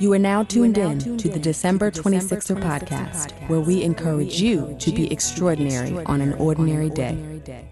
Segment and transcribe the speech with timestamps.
[0.00, 4.92] You are now tuned in to the December 26er podcast, where we encourage you to
[4.92, 7.67] be extraordinary on an ordinary day.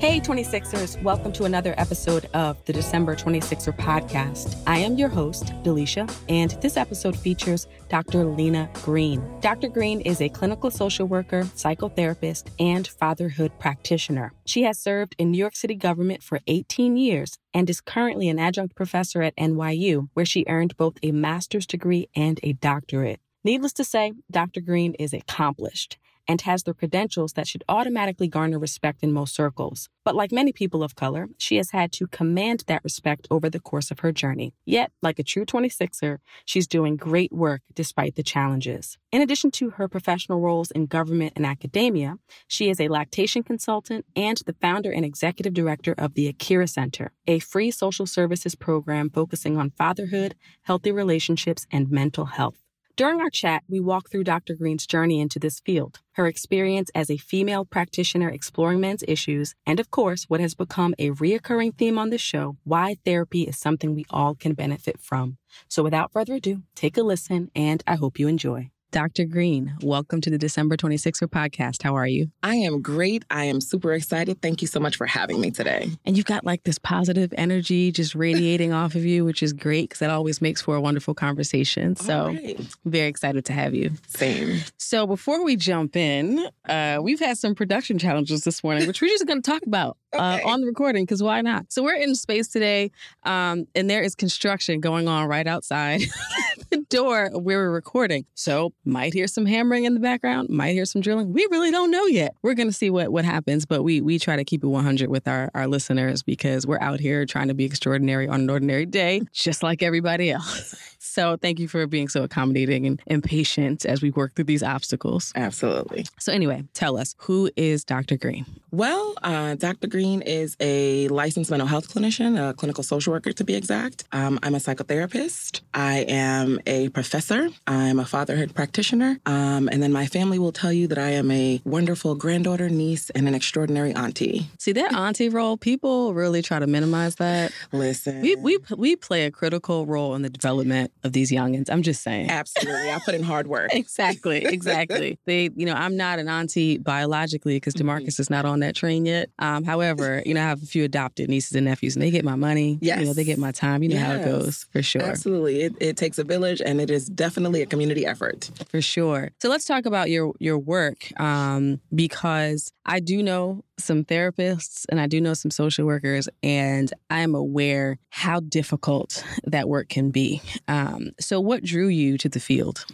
[0.00, 4.58] Hey, 26ers, welcome to another episode of the December 26er podcast.
[4.66, 8.24] I am your host, Delisha, and this episode features Dr.
[8.24, 9.22] Lena Green.
[9.40, 9.68] Dr.
[9.68, 14.32] Green is a clinical social worker, psychotherapist, and fatherhood practitioner.
[14.46, 18.38] She has served in New York City government for 18 years and is currently an
[18.38, 23.20] adjunct professor at NYU, where she earned both a master's degree and a doctorate.
[23.44, 24.62] Needless to say, Dr.
[24.62, 25.98] Green is accomplished
[26.30, 29.88] and has the credentials that should automatically garner respect in most circles.
[30.04, 33.58] But like many people of color, she has had to command that respect over the
[33.58, 34.54] course of her journey.
[34.64, 38.96] Yet, like a true 26er, she's doing great work despite the challenges.
[39.10, 42.14] In addition to her professional roles in government and academia,
[42.46, 47.10] she is a lactation consultant and the founder and executive director of the Akira Center,
[47.26, 52.69] a free social services program focusing on fatherhood, healthy relationships, and mental health.
[53.00, 54.54] During our chat, we walk through Dr.
[54.54, 59.80] Green's journey into this field, her experience as a female practitioner exploring men's issues, and
[59.80, 63.94] of course, what has become a reoccurring theme on this show why therapy is something
[63.94, 65.38] we all can benefit from.
[65.66, 68.70] So without further ado, take a listen, and I hope you enjoy.
[68.90, 69.24] Dr.
[69.24, 71.82] Green, welcome to the December 26er podcast.
[71.82, 72.28] How are you?
[72.42, 73.24] I am great.
[73.30, 74.42] I am super excited.
[74.42, 75.90] Thank you so much for having me today.
[76.04, 79.90] And you've got like this positive energy just radiating off of you, which is great
[79.90, 81.94] because that always makes for a wonderful conversation.
[81.94, 82.58] So, right.
[82.84, 83.92] very excited to have you.
[84.08, 84.60] Same.
[84.76, 89.08] So, before we jump in, uh, we've had some production challenges this morning, which we're
[89.08, 89.96] just going to talk about.
[90.12, 90.42] Uh, okay.
[90.42, 91.66] Uh, on the recording because why not?
[91.68, 92.90] So we're in space today,
[93.22, 96.00] um, and there is construction going on right outside
[96.90, 98.26] door where we're recording.
[98.34, 101.32] So might hear some hammering in the background, might hear some drilling.
[101.32, 102.34] We really don't know yet.
[102.42, 105.26] We're gonna see what what happens, but we we try to keep it 100 with
[105.26, 109.22] our our listeners because we're out here trying to be extraordinary on an ordinary day,
[109.32, 110.74] just like everybody else.
[111.02, 114.62] So thank you for being so accommodating and, and patient as we work through these
[114.62, 115.32] obstacles.
[115.34, 116.04] Absolutely.
[116.18, 118.18] So anyway, tell us who is Dr.
[118.18, 118.44] Green?
[118.70, 119.88] Well, uh, Dr.
[119.88, 124.04] Green is a licensed mental health clinician, a clinical social worker to be exact.
[124.12, 125.62] Um, I'm a psychotherapist.
[125.72, 127.48] I am a professor.
[127.66, 129.18] I'm a fatherhood practitioner.
[129.24, 133.08] Um, and then my family will tell you that I am a wonderful granddaughter, niece,
[133.10, 134.48] and an extraordinary auntie.
[134.58, 135.56] See that auntie role?
[135.56, 137.52] People really try to minimize that.
[137.72, 141.70] Listen, we we we play a critical role in the development of these youngins.
[141.70, 142.30] I'm just saying.
[142.30, 143.72] Absolutely, I put in hard work.
[143.72, 145.18] exactly, exactly.
[145.26, 147.88] they, you know, I'm not an auntie biologically because mm-hmm.
[147.88, 148.22] Demarcus mm-hmm.
[148.22, 149.30] is not on that train yet.
[149.38, 152.24] Um, however, you know, I have a few adopted nieces and nephews, and they get
[152.24, 152.78] my money.
[152.80, 153.00] Yes.
[153.00, 153.82] You know, they get my time.
[153.82, 154.06] You know yes.
[154.06, 155.02] how it goes, for sure.
[155.02, 155.62] Absolutely.
[155.62, 158.50] It, it takes a village, and it is definitely a community effort.
[158.68, 159.30] For sure.
[159.40, 165.00] So let's talk about your your work, um, because I do know some therapists and
[165.00, 170.10] I do know some social workers, and I am aware how difficult that work can
[170.10, 170.42] be.
[170.68, 172.84] Um, so, what drew you to the field?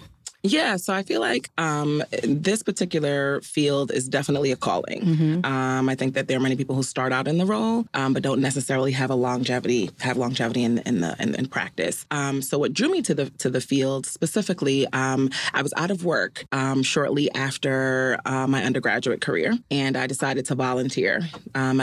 [0.47, 5.03] Yeah, so I feel like um, this particular field is definitely a calling.
[5.03, 5.47] Mm-hmm.
[5.47, 8.13] Um, I think that there are many people who start out in the role, um,
[8.13, 12.07] but don't necessarily have a longevity have longevity in, in the in, in practice.
[12.11, 15.91] Um, so what drew me to the to the field specifically, um, I was out
[15.91, 21.21] of work um, shortly after uh, my undergraduate career, and I decided to volunteer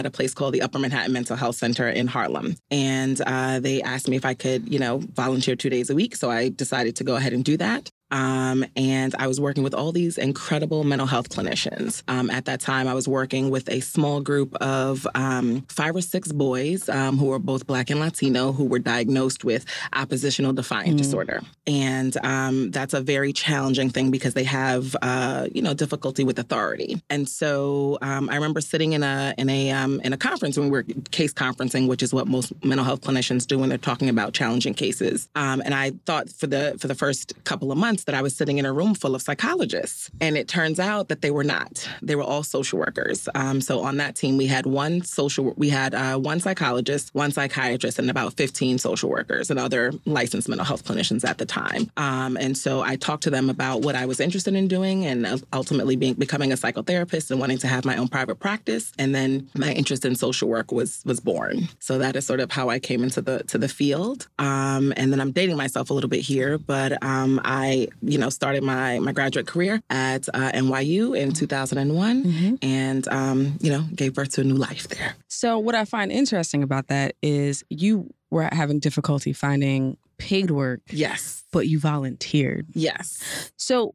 [0.04, 2.56] at a place called the Upper Manhattan Mental Health Center in Harlem.
[2.70, 6.16] And uh, they asked me if I could, you know, volunteer two days a week.
[6.16, 7.90] So I decided to go ahead and do that.
[8.14, 12.04] Um, and I was working with all these incredible mental health clinicians.
[12.08, 16.02] Um, at that time, I was working with a small group of um, five or
[16.02, 20.94] six boys um, who were both Black and Latino who were diagnosed with oppositional defiant
[20.94, 20.98] mm.
[20.98, 21.42] disorder.
[21.66, 26.38] And um, that's a very challenging thing because they have, uh, you know, difficulty with
[26.38, 27.02] authority.
[27.10, 30.72] And so um, I remember sitting in a in a in a conference when we
[30.72, 34.34] were case conferencing, which is what most mental health clinicians do when they're talking about
[34.34, 35.30] challenging cases.
[35.36, 38.58] and I thought for the for the first couple of months that I was sitting
[38.58, 40.10] in a room full of psychologists.
[40.22, 41.88] And it turns out that they were not.
[42.02, 43.28] They were all social workers.
[43.36, 47.32] Um, so on that team, we had one social, we had uh, one psychologist, one
[47.32, 51.92] psychiatrist, and about 15 social workers and other licensed mental health clinicians at the time.
[51.98, 55.44] Um, and so I talked to them about what I was interested in doing and
[55.52, 58.92] ultimately being becoming a psychotherapist and wanting to have my own private practice.
[58.98, 61.70] And then my interest in social work was was born.
[61.80, 64.28] So that is sort of how I came into the to the field.
[64.40, 68.30] Um, and then I'm dating myself a little bit here, but um, I you know,
[68.30, 72.56] started my my graduate career at uh, NYU in 2001, mm-hmm.
[72.62, 75.16] and um, you know, gave birth to a new life there.
[75.28, 80.82] So, what I find interesting about that is you were having difficulty finding paid work.
[80.90, 82.68] Yes, but you volunteered.
[82.74, 83.52] Yes.
[83.58, 83.94] So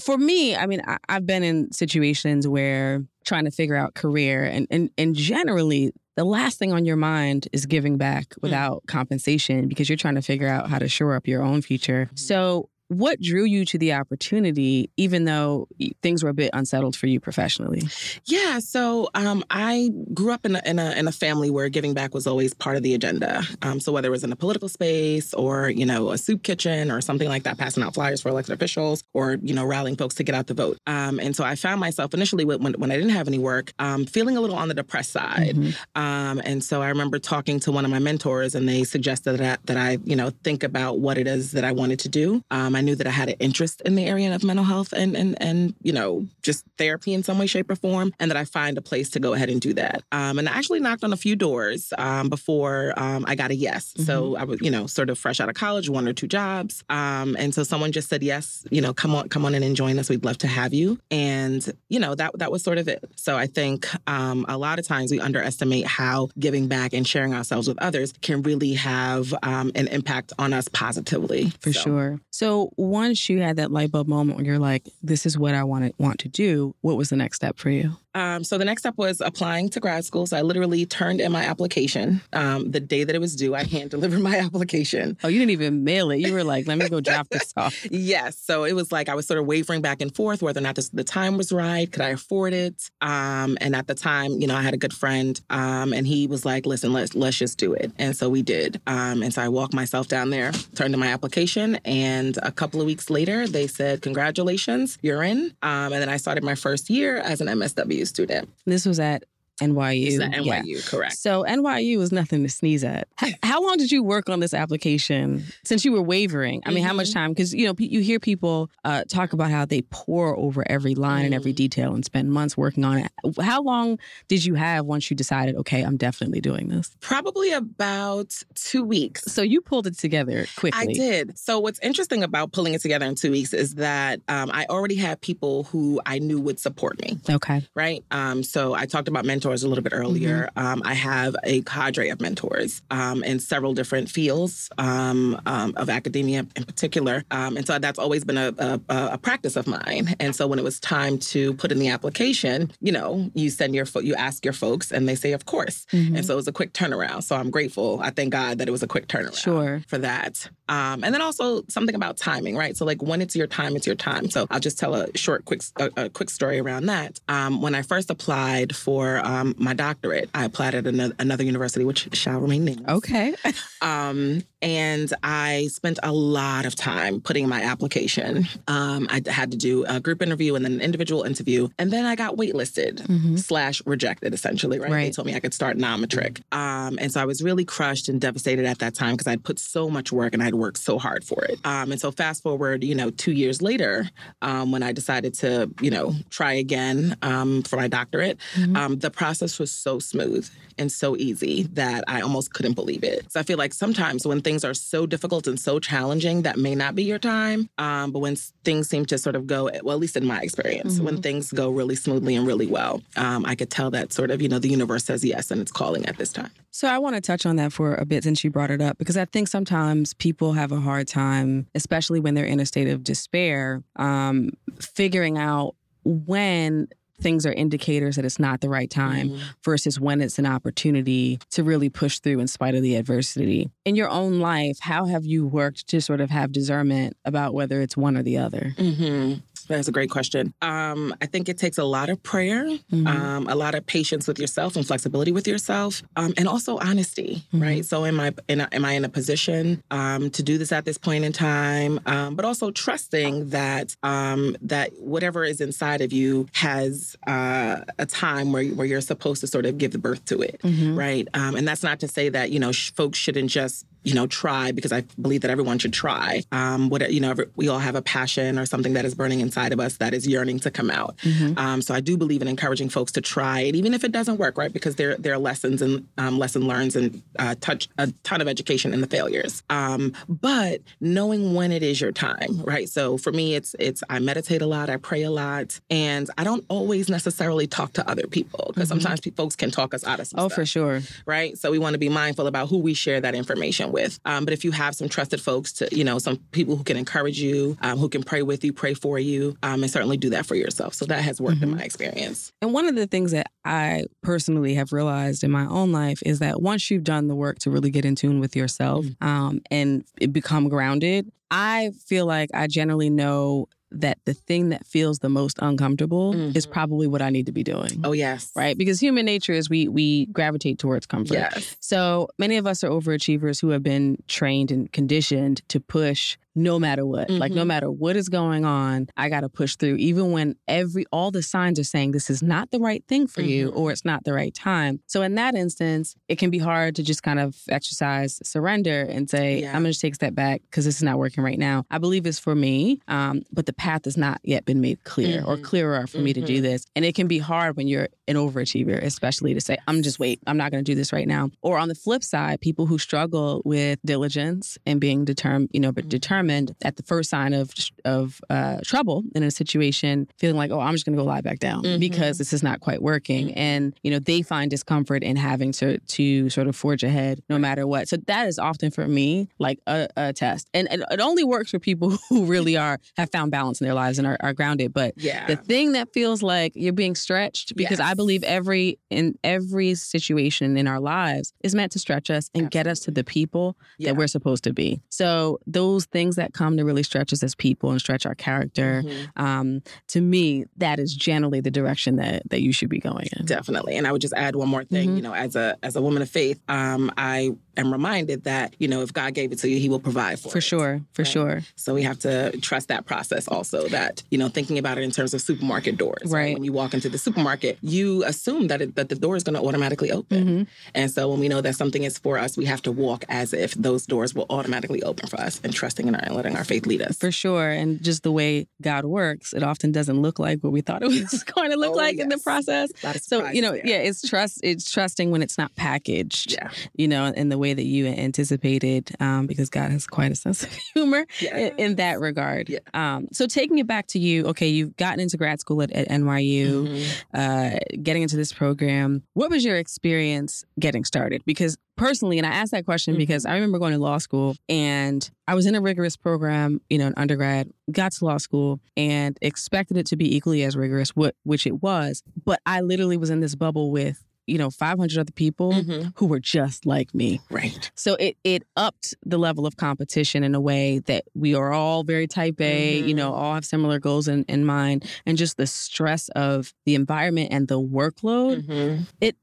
[0.00, 4.44] For me, I mean, I, I've been in situations where trying to figure out career
[4.44, 8.86] and, and, and generally the last thing on your mind is giving back without mm.
[8.86, 12.10] compensation because you're trying to figure out how to shore up your own future.
[12.14, 15.68] So what drew you to the opportunity, even though
[16.02, 17.82] things were a bit unsettled for you professionally?
[18.24, 21.94] Yeah, so um, I grew up in a, in a, in, a, family where giving
[21.94, 23.42] back was always part of the agenda.
[23.62, 26.90] Um, so whether it was in a political space or you know a soup kitchen
[26.90, 30.14] or something like that, passing out flyers for elected officials or you know rallying folks
[30.16, 30.78] to get out the vote.
[30.86, 34.06] Um, and so I found myself initially when, when I didn't have any work, um,
[34.06, 35.56] feeling a little on the depressed side.
[35.56, 36.00] Mm-hmm.
[36.00, 39.64] Um, and so I remember talking to one of my mentors, and they suggested that
[39.66, 42.42] that I you know think about what it is that I wanted to do.
[42.50, 45.16] Um, I knew that I had an interest in the area of mental health and
[45.16, 48.44] and and you know just therapy in some way, shape, or form, and that I
[48.44, 50.04] find a place to go ahead and do that.
[50.12, 53.54] Um, and I actually knocked on a few doors um, before um, I got a
[53.54, 53.92] yes.
[53.92, 54.04] Mm-hmm.
[54.04, 56.84] So I was you know sort of fresh out of college, one or two jobs,
[56.88, 58.64] um, and so someone just said yes.
[58.70, 60.08] You know, come on, come on in and join us.
[60.08, 60.98] We'd love to have you.
[61.10, 63.04] And you know that that was sort of it.
[63.16, 67.34] So I think um, a lot of times we underestimate how giving back and sharing
[67.34, 71.50] ourselves with others can really have um, an impact on us positively.
[71.60, 71.80] For so.
[71.80, 72.20] sure.
[72.30, 75.64] So once you had that light bulb moment where you're like, this is what I
[75.64, 77.96] want to want to do, what was the next step for you?
[78.18, 80.26] Um, so the next step was applying to grad school.
[80.26, 83.54] So I literally turned in my application um, the day that it was due.
[83.54, 85.16] I hand delivered my application.
[85.22, 86.16] Oh, you didn't even mail it.
[86.16, 87.86] You were like, let me go drop this off.
[87.92, 88.36] yes.
[88.36, 90.74] So it was like I was sort of wavering back and forth whether or not
[90.74, 91.90] this, the time was right.
[91.90, 92.90] Could I afford it?
[93.00, 96.26] Um, and at the time, you know, I had a good friend, um, and he
[96.26, 98.80] was like, "Listen, let's let's just do it." And so we did.
[98.86, 102.80] Um, and so I walked myself down there, turned in my application, and a couple
[102.80, 106.90] of weeks later, they said, "Congratulations, you're in." Um, and then I started my first
[106.90, 108.48] year as an MSW student.
[108.66, 109.24] This was at
[109.60, 110.18] NYU.
[110.18, 110.80] NYU, yeah.
[110.84, 111.16] correct.
[111.16, 113.08] So NYU was nothing to sneeze at.
[113.42, 116.62] How, long did you work on this application since you were wavering?
[116.64, 116.86] I mean, mm-hmm.
[116.86, 117.18] how much mm-hmm.
[117.18, 117.32] time?
[117.32, 121.22] Because you know, you hear people uh, talk about how they pore over every line
[121.22, 121.26] mm.
[121.26, 121.56] and every mm.
[121.56, 123.12] detail and spend months working on it.
[123.40, 126.96] How long did you have once you decided, okay, I'm definitely doing this?
[127.00, 129.24] Probably about two weeks.
[129.24, 130.80] So you pulled it together quickly.
[130.80, 131.38] I did.
[131.38, 134.94] So what's interesting about pulling it together in two weeks is that um, I already
[134.94, 137.18] had people who I knew would support me.
[137.28, 137.62] Okay.
[137.74, 138.04] Right.
[138.10, 140.50] Um, so I talked about mentors mentors a little bit earlier.
[140.56, 140.66] Mm-hmm.
[140.66, 145.88] Um, I have a cadre of mentors um, in several different fields um, um of
[145.88, 147.24] academia in particular.
[147.30, 150.14] Um, and so that's always been a, a, a, practice of mine.
[150.20, 153.74] And so when it was time to put in the application, you know, you send
[153.74, 155.86] your, you ask your folks and they say, of course.
[155.92, 156.16] Mm-hmm.
[156.16, 157.22] And so it was a quick turnaround.
[157.22, 158.00] So I'm grateful.
[158.02, 159.82] I thank God that it was a quick turnaround sure.
[159.88, 160.48] for that.
[160.68, 162.76] Um, and then also something about timing, right?
[162.76, 164.30] So like when it's your time, it's your time.
[164.30, 167.20] So I'll just tell a short, quick, a, a quick story around that.
[167.28, 170.30] when I first applied for um, my doctorate.
[170.34, 172.88] I applied at another, another university, which shall remain nameless.
[172.88, 173.34] Okay.
[173.82, 178.48] um, and I spent a lot of time putting my application.
[178.66, 182.04] Um, I had to do a group interview and then an individual interview, and then
[182.04, 183.36] I got waitlisted mm-hmm.
[183.36, 184.34] slash rejected.
[184.34, 184.90] Essentially, right?
[184.90, 185.04] right?
[185.04, 188.20] They told me I could start non-matric, um, and so I was really crushed and
[188.20, 191.24] devastated at that time because I'd put so much work and I'd worked so hard
[191.24, 191.58] for it.
[191.64, 194.10] Um, and so fast forward, you know, two years later,
[194.42, 198.76] um, when I decided to, you know, try again um, for my doctorate, mm-hmm.
[198.78, 200.48] Um, the process process was so smooth
[200.78, 203.30] and so easy that I almost couldn't believe it.
[203.30, 206.74] So I feel like sometimes when things are so difficult and so challenging, that may
[206.74, 207.68] not be your time.
[207.76, 210.94] Um, but when things seem to sort of go, well, at least in my experience,
[210.94, 211.04] mm-hmm.
[211.04, 214.40] when things go really smoothly and really well, um, I could tell that sort of,
[214.40, 216.50] you know, the universe says yes and it's calling at this time.
[216.70, 218.96] So I want to touch on that for a bit since you brought it up,
[218.96, 222.88] because I think sometimes people have a hard time, especially when they're in a state
[222.88, 225.74] of despair, um, figuring out
[226.04, 226.88] when
[227.20, 229.42] things are indicators that it's not the right time mm-hmm.
[229.64, 233.70] versus when it's an opportunity to really push through in spite of the adversity.
[233.84, 237.80] In your own life, how have you worked to sort of have discernment about whether
[237.80, 238.74] it's one or the other?
[238.76, 239.40] Mm-hmm.
[239.68, 240.54] That's a great question.
[240.62, 243.06] Um, I think it takes a lot of prayer, mm-hmm.
[243.06, 247.44] um, a lot of patience with yourself and flexibility with yourself, um, and also honesty,
[247.52, 247.62] mm-hmm.
[247.62, 247.84] right?
[247.84, 250.84] So, am I in a, am I in a position um, to do this at
[250.84, 252.00] this point in time?
[252.06, 258.06] Um, but also trusting that um, that whatever is inside of you has uh, a
[258.06, 260.98] time where where you're supposed to sort of give the birth to it, mm-hmm.
[260.98, 261.28] right?
[261.34, 264.72] and that's not to say that you know sh- folks shouldn't just you know, try
[264.72, 266.42] because I believe that everyone should try.
[266.50, 269.74] Um, what you know, we all have a passion or something that is burning inside
[269.74, 271.18] of us that is yearning to come out.
[271.18, 271.58] Mm-hmm.
[271.58, 274.38] Um, so I do believe in encouraging folks to try it, even if it doesn't
[274.38, 274.72] work, right?
[274.72, 278.48] Because there there are lessons and um, lesson learns and uh, touch a ton of
[278.48, 279.62] education in the failures.
[279.68, 282.88] Um, but knowing when it is your time, right?
[282.88, 286.44] So for me, it's it's I meditate a lot, I pray a lot, and I
[286.44, 289.00] don't always necessarily talk to other people because mm-hmm.
[289.00, 291.58] sometimes folks can talk us out of oh stuff, for sure, right?
[291.58, 294.18] So we want to be mindful about who we share that information with with.
[294.24, 296.96] Um, but if you have some trusted folks to, you know, some people who can
[296.96, 300.30] encourage you, um, who can pray with you, pray for you, um, and certainly do
[300.30, 300.94] that for yourself.
[300.94, 301.72] So that has worked mm-hmm.
[301.72, 302.52] in my experience.
[302.62, 306.38] And one of the things that I personally have realized in my own life is
[306.38, 309.26] that once you've done the work to really get in tune with yourself mm-hmm.
[309.26, 315.20] um, and become grounded, I feel like I generally know that the thing that feels
[315.20, 316.56] the most uncomfortable mm-hmm.
[316.56, 318.00] is probably what I need to be doing.
[318.04, 318.50] Oh yes.
[318.54, 318.76] Right?
[318.76, 321.34] Because human nature is we we gravitate towards comfort.
[321.34, 321.76] Yes.
[321.80, 326.78] So many of us are overachievers who have been trained and conditioned to push no
[326.78, 327.28] matter what.
[327.28, 327.38] Mm-hmm.
[327.38, 327.68] Like no mm-hmm.
[327.68, 331.42] matter what is going on, I got to push through even when every all the
[331.42, 333.50] signs are saying this is not the right thing for mm-hmm.
[333.50, 335.00] you or it's not the right time.
[335.06, 339.30] So in that instance, it can be hard to just kind of exercise surrender and
[339.30, 339.74] say yeah.
[339.74, 341.84] I'm going to take a step back because this is not working right now.
[341.90, 345.40] I believe it's for me, um, but the path has not yet been made clear
[345.40, 345.48] mm-hmm.
[345.48, 346.62] or clearer for me to do mm-hmm.
[346.62, 346.84] this.
[346.96, 350.40] And it can be hard when you're an overachiever, especially to say I'm just wait,
[350.46, 351.50] I'm not going to do this right now.
[351.62, 355.92] Or on the flip side, people who struggle with diligence and being determined, you know,
[355.92, 356.10] but mm-hmm.
[356.10, 357.72] determined determined at the first sign of
[358.04, 361.40] of uh, trouble in a situation, feeling like, oh, I'm just going to go lie
[361.40, 362.00] back down mm-hmm.
[362.00, 363.58] because this is not quite working, mm-hmm.
[363.58, 367.58] and you know they find discomfort in having to to sort of forge ahead no
[367.58, 368.08] matter what.
[368.08, 371.70] So that is often for me like a, a test, and, and, it only works
[371.70, 374.92] for people who really are have found balance in their lives and are, are grounded.
[374.92, 375.46] But yeah.
[375.46, 378.08] the thing that feels like you're being stretched because yes.
[378.08, 382.66] I believe every in every situation in our lives is meant to stretch us and
[382.66, 382.70] Absolutely.
[382.70, 384.10] get us to the people yeah.
[384.10, 385.00] that we're supposed to be.
[385.10, 389.02] So those things that come to really stretch us as people and stretch our character,
[389.04, 389.42] mm-hmm.
[389.42, 393.46] um, to me, that is generally the direction that that you should be going in.
[393.46, 393.96] Definitely.
[393.96, 395.08] And I would just add one more thing.
[395.08, 395.16] Mm-hmm.
[395.16, 398.88] You know, as a as a woman of faith, um, I am reminded that you
[398.88, 401.22] know if God gave it to you, He will provide for for it, sure, for
[401.22, 401.28] right?
[401.28, 401.60] sure.
[401.76, 403.88] So we have to trust that process also.
[403.88, 406.22] That you know, thinking about it in terms of supermarket doors.
[406.24, 406.38] Right.
[406.38, 406.54] right?
[406.54, 409.54] When you walk into the supermarket, you assume that it, that the door is going
[409.54, 410.44] to automatically open.
[410.44, 410.62] Mm-hmm.
[410.94, 413.52] And so when we know that something is for us, we have to walk as
[413.52, 416.86] if those doors will automatically open for us, and trusting in and letting our faith
[416.86, 417.16] lead us.
[417.16, 417.70] For sure.
[417.70, 421.08] And just the way God works, it often doesn't look like what we thought it
[421.08, 422.24] was going to look oh, like yes.
[422.24, 422.90] in the process.
[423.22, 423.86] So, you know, there.
[423.86, 426.52] yeah, it's trust it's trusting when it's not packaged.
[426.52, 426.70] Yeah.
[426.94, 430.62] You know, in the way that you anticipated, um, because God has quite a sense
[430.62, 431.72] of humor yes.
[431.72, 432.68] in, in, that regard.
[432.68, 432.78] Yeah.
[432.94, 436.08] Um, so taking it back to you, okay, you've gotten into grad school at, at
[436.08, 437.40] NYU, mm-hmm.
[437.40, 439.22] uh, getting into this program.
[439.34, 441.42] What was your experience getting started?
[441.44, 443.18] Because personally, and I asked that question mm-hmm.
[443.18, 446.98] because I remember going to law school and I was in a rigorous program, you
[446.98, 451.10] know, in undergrad, got to law school and expected it to be equally as rigorous,
[451.44, 452.22] which it was.
[452.44, 456.08] But I literally was in this bubble with you know 500 other people mm-hmm.
[456.16, 460.54] who were just like me right so it it upped the level of competition in
[460.54, 463.08] a way that we are all very type a mm-hmm.
[463.08, 463.40] you know mm-hmm.
[463.40, 467.68] all have similar goals in, in mind and just the stress of the environment and
[467.68, 469.02] the workload mm-hmm.
[469.20, 469.36] it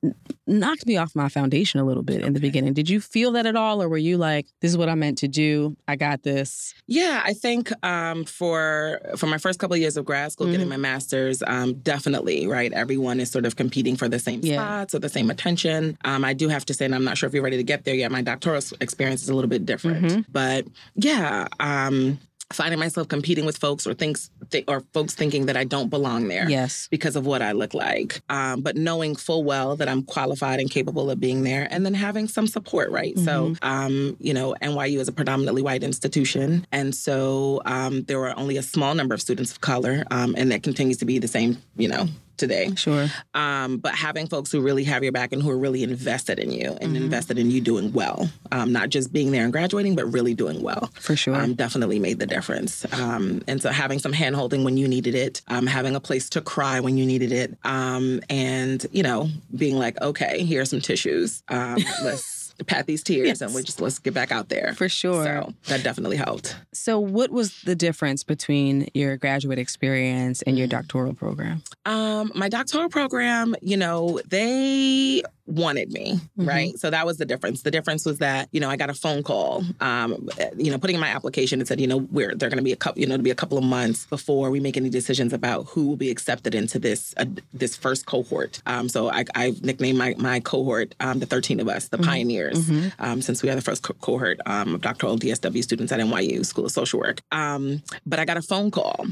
[0.48, 2.26] knocked me off my foundation a little bit okay.
[2.28, 4.78] in the beginning did you feel that at all or were you like this is
[4.78, 9.38] what i'm meant to do i got this yeah i think um, for for my
[9.38, 10.70] first couple of years of grad school getting mm-hmm.
[10.70, 14.56] my master's um, definitely right everyone is sort of competing for the same yeah.
[14.56, 15.98] spots the same attention.
[16.06, 17.86] Um, I do have to say, and I'm not sure if you're ready to get
[17.86, 20.06] there yet, my doctoral experience is a little bit different.
[20.06, 20.22] Mm-hmm.
[20.32, 22.20] But yeah, um,
[22.54, 26.28] finding myself competing with folks or thinks th- or folks thinking that I don't belong
[26.28, 30.04] there yes because of what I look like um, but knowing full well that I'm
[30.04, 33.26] qualified and capable of being there and then having some support right mm-hmm.
[33.26, 38.38] so um, you know NYU is a predominantly white institution and so um, there were
[38.38, 41.28] only a small number of students of color um, and that continues to be the
[41.28, 42.74] same you know today.
[42.76, 43.08] Sure.
[43.34, 46.52] Um, but having folks who really have your back and who are really invested in
[46.52, 47.04] you and mm-hmm.
[47.04, 50.62] invested in you doing well, um, not just being there and graduating, but really doing
[50.62, 50.90] well.
[51.00, 51.36] For sure.
[51.36, 52.86] Um, definitely made the difference.
[52.94, 56.30] Um, and so having some hand holding when you needed it, um, having a place
[56.30, 60.66] to cry when you needed it, um, and, you know, being like, okay, here are
[60.66, 61.44] some tissues.
[61.50, 63.42] let's pat these tears yes.
[63.42, 64.74] and we just let's get back out there.
[64.78, 65.24] For sure.
[65.24, 66.56] So that definitely helped.
[66.72, 70.72] So what was the difference between your graduate experience and your mm.
[70.72, 71.64] doctoral program?
[71.86, 76.48] Um, my doctoral program, you know, they wanted me, mm-hmm.
[76.48, 76.80] right?
[76.80, 77.62] So that was the difference.
[77.62, 80.96] The difference was that, you know, I got a phone call, um, you know, putting
[80.96, 83.08] in my application and said, you know, we're they're going to be a couple, you
[83.08, 85.96] know, to be a couple of months before we make any decisions about who will
[85.96, 88.62] be accepted into this uh, this first cohort.
[88.66, 92.10] Um, so I, I nicknamed my my cohort um, the 13 of us, the mm-hmm.
[92.10, 92.90] pioneers, mm-hmm.
[93.00, 96.46] Um, since we are the first co- cohort um, of doctoral DSW students at NYU
[96.46, 97.22] School of Social Work.
[97.32, 99.06] Um, but I got a phone call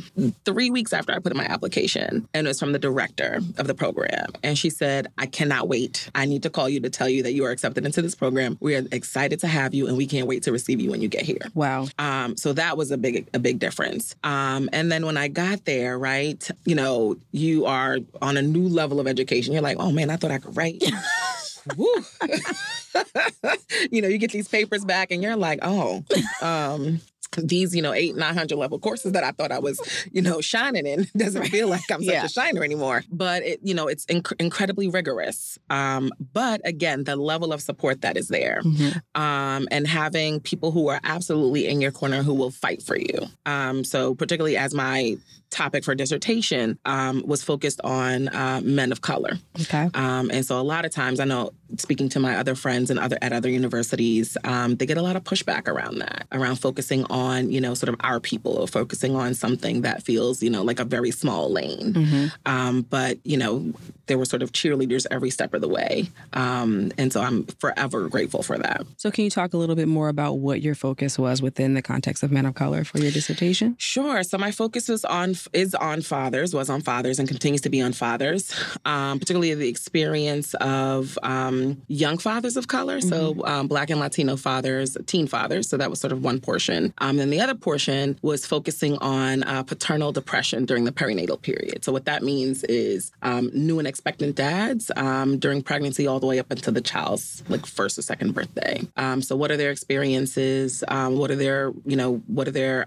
[0.45, 3.67] three weeks after I put in my application, and it was from the director of
[3.67, 6.89] the program, and she said, "I cannot wait." I I need to call you to
[6.89, 8.57] tell you that you are accepted into this program.
[8.61, 11.09] We are excited to have you, and we can't wait to receive you when you
[11.09, 11.37] get here.
[11.53, 11.87] Wow.
[11.99, 14.15] Um, so that was a big a big difference.
[14.23, 18.69] Um, and then when I got there, right, you know, you are on a new
[18.69, 19.51] level of education.
[19.51, 20.81] You're like, oh man, I thought I could write.
[21.75, 21.93] woo.
[23.91, 26.05] you know, you get these papers back and you're like, oh,
[26.41, 27.01] um,
[27.37, 29.79] these, you know, eight, 900 level courses that I thought I was,
[30.11, 33.03] you know, shining in doesn't feel like I'm such a shiner anymore.
[33.11, 35.57] But it, you know, it's inc- incredibly rigorous.
[35.69, 39.21] Um, but again, the level of support that is there mm-hmm.
[39.21, 43.27] um, and having people who are absolutely in your corner who will fight for you.
[43.45, 45.17] Um, so particularly as my
[45.53, 49.33] topic for dissertation um, was focused on uh, men of color.
[49.61, 49.89] Okay.
[49.93, 52.99] Um, and so a lot of times, I know speaking to my other friends and
[52.99, 57.05] other at other universities, um, they get a lot of pushback around that, around focusing
[57.09, 60.63] on you know sort of our people or focusing on something that feels you know
[60.63, 61.93] like a very small lane.
[61.93, 62.25] Mm-hmm.
[62.45, 63.73] Um, but you know
[64.07, 68.09] there were sort of cheerleaders every step of the way, um, and so I'm forever
[68.09, 68.85] grateful for that.
[68.97, 71.81] So can you talk a little bit more about what your focus was within the
[71.81, 73.75] context of men of color for your dissertation?
[73.77, 74.23] Sure.
[74.23, 77.81] So my focus was on is on fathers, was on fathers, and continues to be
[77.81, 78.53] on fathers,
[78.85, 83.09] um, particularly the experience of um, young fathers of color, mm-hmm.
[83.09, 85.69] so um, Black and Latino fathers, teen fathers.
[85.69, 86.93] So that was sort of one portion.
[86.99, 91.83] Um, then the other portion was focusing on uh, paternal depression during the perinatal period.
[91.83, 96.27] So what that means is um, new and expectant dads um, during pregnancy all the
[96.27, 98.81] way up until the child's like first or second birthday.
[99.21, 100.83] so what are their experiences?
[100.89, 102.85] what are their, you know, what are their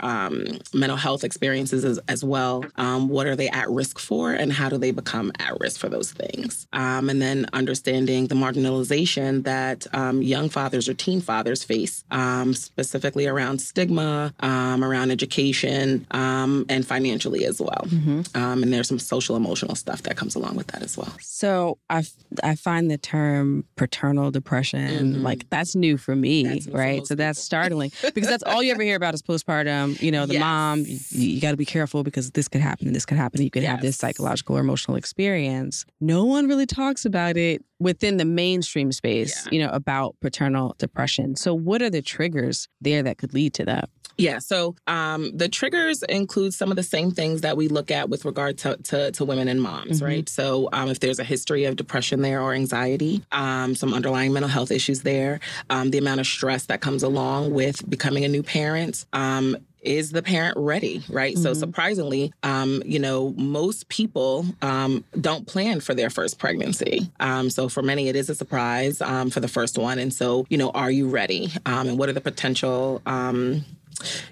[0.72, 2.45] mental health experiences as, as well?
[2.46, 2.64] Well.
[2.76, 5.88] Um, what are they at risk for, and how do they become at risk for
[5.88, 6.66] those things?
[6.72, 12.54] Um, and then understanding the marginalization that um, young fathers or teen fathers face, um,
[12.54, 17.86] specifically around stigma, um, around education, um, and financially as well.
[17.86, 18.36] Mm-hmm.
[18.62, 21.12] and there's some social emotional stuff that comes along with that as well.
[21.20, 22.04] So I,
[22.42, 25.22] I find the term paternal depression mm-hmm.
[25.22, 27.06] like that's new for me, right?
[27.06, 30.00] So that's startling because that's all you ever hear about is postpartum.
[30.00, 30.40] You know, the yes.
[30.40, 33.42] mom, you, you got to be careful because this could happen and this could happen.
[33.42, 33.72] You could yes.
[33.72, 35.84] have this psychological or emotional experience.
[36.00, 39.52] No one really talks about it within the mainstream space, yeah.
[39.52, 41.36] you know, about paternal depression.
[41.36, 43.90] So, what are the triggers there that could lead to that?
[44.18, 48.08] Yeah, so um, the triggers include some of the same things that we look at
[48.08, 50.04] with regard to, to, to women and moms, mm-hmm.
[50.04, 50.28] right?
[50.28, 54.48] So um, if there's a history of depression there or anxiety, um, some underlying mental
[54.48, 58.42] health issues there, um, the amount of stress that comes along with becoming a new
[58.42, 61.34] parent, um, is the parent ready, right?
[61.34, 61.42] Mm-hmm.
[61.42, 67.10] So surprisingly, um, you know, most people um, don't plan for their first pregnancy.
[67.20, 69.98] Um, so for many, it is a surprise um, for the first one.
[69.98, 71.50] And so, you know, are you ready?
[71.64, 73.64] Um, and what are the potential um,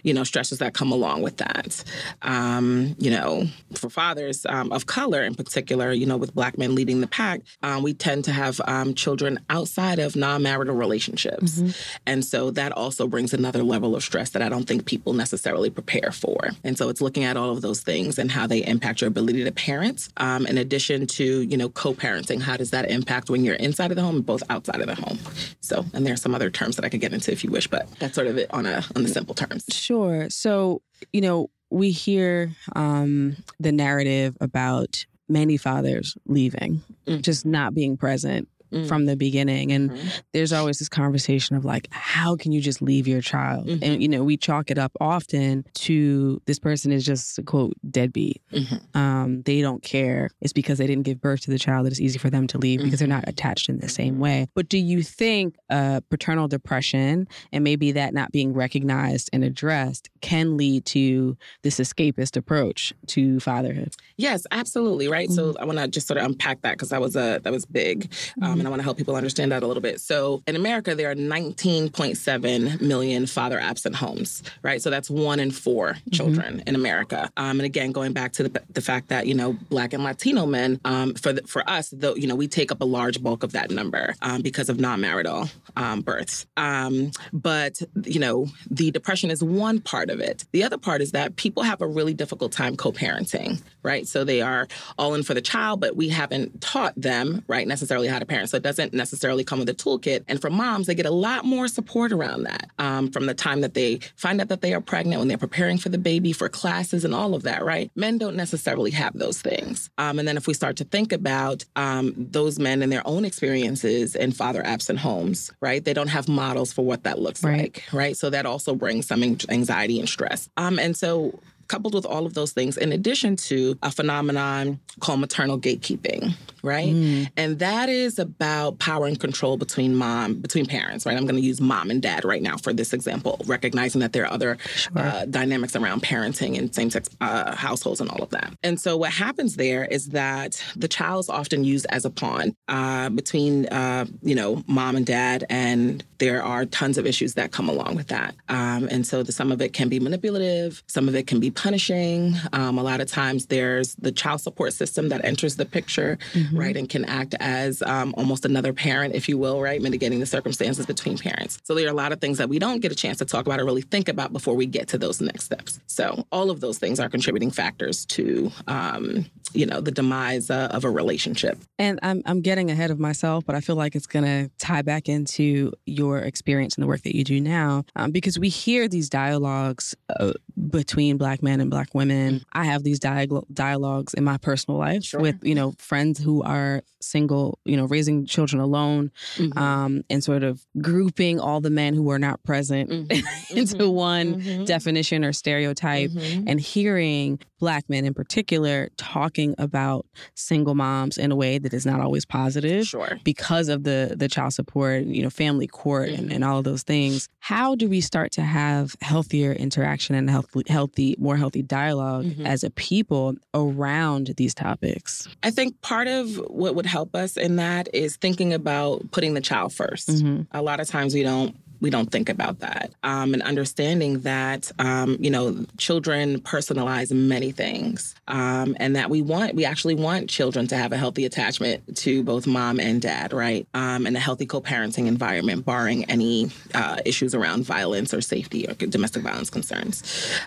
[0.02, 1.84] you know, stresses that come along with that.
[2.22, 6.74] Um, you know, for fathers um, of color in particular, you know, with black men
[6.74, 11.58] leading the pack, um, we tend to have um, children outside of non-marital relationships.
[11.58, 11.70] Mm-hmm.
[12.06, 15.70] And so that also brings another level of stress that I don't think people necessarily
[15.70, 16.50] prepare for.
[16.62, 19.44] And so it's looking at all of those things and how they impact your ability
[19.44, 20.08] to parent.
[20.16, 23.96] Um, in addition to, you know, co-parenting, how does that impact when you're inside of
[23.96, 25.18] the home and both outside of the home?
[25.60, 27.88] So, and there's some other terms that I could get into if you wish, but
[27.98, 29.53] that's sort of it on a on the simple term.
[29.70, 30.28] Sure.
[30.30, 37.22] So, you know, we hear um, the narrative about many fathers leaving, mm.
[37.22, 38.88] just not being present mm.
[38.88, 39.72] from the beginning.
[39.72, 40.08] And mm-hmm.
[40.32, 43.66] there's always this conversation of like, how can you just leave your child?
[43.66, 43.84] Mm-hmm.
[43.84, 48.42] And, you know, we chalk it up often to this person is just, quote, deadbeat.
[48.52, 48.98] Mm-hmm.
[48.98, 50.30] Um, they don't care.
[50.40, 52.58] It's because they didn't give birth to the child that it's easy for them to
[52.58, 53.30] leave because they're not mm-hmm.
[53.30, 54.46] attached in the same way.
[54.54, 60.08] But do you think uh, paternal depression and maybe that not being recognized and addressed
[60.20, 63.94] can lead to this escapist approach to fatherhood?
[64.16, 65.08] Yes, absolutely.
[65.08, 65.30] Right.
[65.30, 65.62] So mm-hmm.
[65.62, 68.12] I want to just sort of unpack that because that was a that was big.
[68.42, 70.00] Um, and I want to help people understand that a little bit.
[70.00, 74.80] So in America, there are 19.7 million father absent homes, right?
[74.80, 76.10] So that's one in four mm-hmm.
[76.12, 77.30] children in America.
[77.36, 80.46] Um, and again, going back to the, the fact that, you know, Black and Latino
[80.46, 83.42] men, um, for, the, for us, though, you know, we take up a large bulk
[83.42, 86.46] of that number um, because of non marital um, births.
[86.56, 90.46] Um, but, you know, the depression is one part of it.
[90.52, 94.08] The other part is that people have a really difficult time co parenting, right?
[94.08, 98.08] So they are all in for the child, but we haven't taught them, right, necessarily
[98.08, 98.48] how to parent.
[98.54, 100.22] So it doesn't necessarily come with a toolkit.
[100.28, 103.62] And for moms, they get a lot more support around that um, from the time
[103.62, 106.48] that they find out that they are pregnant, when they're preparing for the baby, for
[106.48, 107.90] classes and all of that, right?
[107.96, 109.90] Men don't necessarily have those things.
[109.98, 113.24] Um, and then if we start to think about um, those men and their own
[113.24, 115.84] experiences in father absent homes, right?
[115.84, 117.58] They don't have models for what that looks right.
[117.58, 118.16] like, right?
[118.16, 120.48] So that also brings some anxiety and stress.
[120.56, 125.20] Um, and so coupled with all of those things, in addition to a phenomenon called
[125.20, 126.92] maternal gatekeeping, right?
[126.92, 127.30] Mm.
[127.36, 131.16] And that is about power and control between mom, between parents, right?
[131.16, 134.24] I'm going to use mom and dad right now for this example, recognizing that there
[134.24, 134.92] are other sure.
[134.98, 138.52] uh, dynamics around parenting and same sex uh, households and all of that.
[138.62, 142.54] And so what happens there is that the child is often used as a pawn
[142.68, 147.52] uh, between, uh, you know, mom and dad, and there are tons of issues that
[147.52, 148.34] come along with that.
[148.48, 151.50] Um, and so the, some of it can be manipulative, some of it can be
[151.54, 152.36] punishing.
[152.52, 156.58] Um, a lot of times there's the child support system that enters the picture, mm-hmm.
[156.58, 160.26] right, and can act as um, almost another parent, if you will, right, mitigating the
[160.26, 161.58] circumstances between parents.
[161.64, 163.46] So there are a lot of things that we don't get a chance to talk
[163.46, 165.80] about or really think about before we get to those next steps.
[165.86, 170.68] So all of those things are contributing factors to, um, you know, the demise uh,
[170.70, 171.58] of a relationship.
[171.78, 174.82] And I'm, I'm getting ahead of myself, but I feel like it's going to tie
[174.82, 178.88] back into your experience and the work that you do now, um, because we hear
[178.88, 180.32] these dialogues uh,
[180.70, 182.36] between Black men and Black women.
[182.36, 182.58] Mm-hmm.
[182.58, 185.20] I have these dialogue dialogues in my personal life sure.
[185.20, 189.56] with, you know, friends who are single, you know, raising children alone, mm-hmm.
[189.58, 193.56] um, and sort of grouping all the men who are not present mm-hmm.
[193.56, 193.92] into mm-hmm.
[193.92, 194.64] one mm-hmm.
[194.64, 196.48] definition or stereotype, mm-hmm.
[196.48, 201.86] and hearing Black men in particular talking about single moms in a way that is
[201.86, 203.18] not always positive, sure.
[203.24, 206.82] because of the the child support, you know, family court, and, and all of those
[206.82, 207.28] things.
[207.38, 212.64] How do we start to have healthier interaction and healthy, healthy, more healthy dialog as
[212.64, 215.28] a people around these topics?
[215.42, 219.40] I think part of what would help us in that is thinking about putting the
[219.40, 220.42] child 1st mm-hmm.
[220.52, 222.94] A lot of times we don't we don't think about that.
[223.02, 229.20] Um, and understanding that, um, you know, children personalize many things um, and that we
[229.20, 233.34] want, we actually want children to have a healthy attachment to both mom and dad,
[233.34, 233.68] right?
[233.74, 238.66] Um, and a healthy co parenting environment, barring any uh, issues around violence or safety
[238.66, 240.02] or domestic violence concerns.